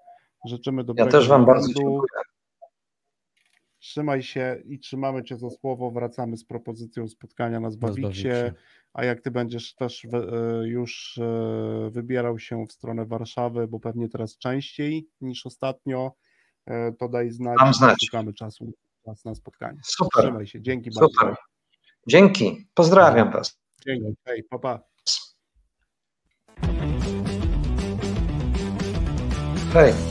Życzymy 0.45 0.83
dobrego 0.83 1.05
Ja 1.05 1.11
też 1.11 1.27
Wam 1.27 1.45
bardzo 1.45 1.67
dziękuję. 1.73 2.07
Trzymaj 3.81 4.23
się 4.23 4.61
i 4.65 4.79
trzymamy 4.79 5.23
Cię 5.23 5.37
za 5.37 5.49
słowo. 5.49 5.91
Wracamy 5.91 6.37
z 6.37 6.45
propozycją 6.45 7.07
spotkania 7.07 7.59
na 7.59 7.71
Zbawiksie. 7.71 8.27
A 8.93 9.05
jak 9.05 9.21
Ty 9.21 9.31
będziesz 9.31 9.75
też 9.75 10.05
e, 10.05 10.17
już 10.67 11.17
e, 11.17 11.89
wybierał 11.91 12.39
się 12.39 12.65
w 12.65 12.71
stronę 12.71 13.05
Warszawy, 13.05 13.67
bo 13.67 13.79
pewnie 13.79 14.09
teraz 14.09 14.37
częściej 14.37 15.07
niż 15.21 15.45
ostatnio, 15.45 16.11
e, 16.65 16.91
to 16.91 17.09
daj 17.09 17.29
znać. 17.29 17.57
Mam 17.59 17.73
znać. 17.73 17.97
Szukamy 18.05 18.33
czasu 18.33 18.73
czas 19.05 19.25
na 19.25 19.35
spotkanie. 19.35 19.79
Super. 19.83 20.23
Trzymaj 20.23 20.47
się. 20.47 20.61
Dzięki 20.61 20.91
Super. 20.91 21.07
bardzo. 21.21 21.41
Dzięki. 22.07 22.67
Pozdrawiam 22.73 23.31
Was. 23.31 23.59
Dzięki. 23.85 24.15
Hej, 24.25 24.43
pa, 24.43 24.59
pa. 24.59 24.79
Hej. 29.73 30.10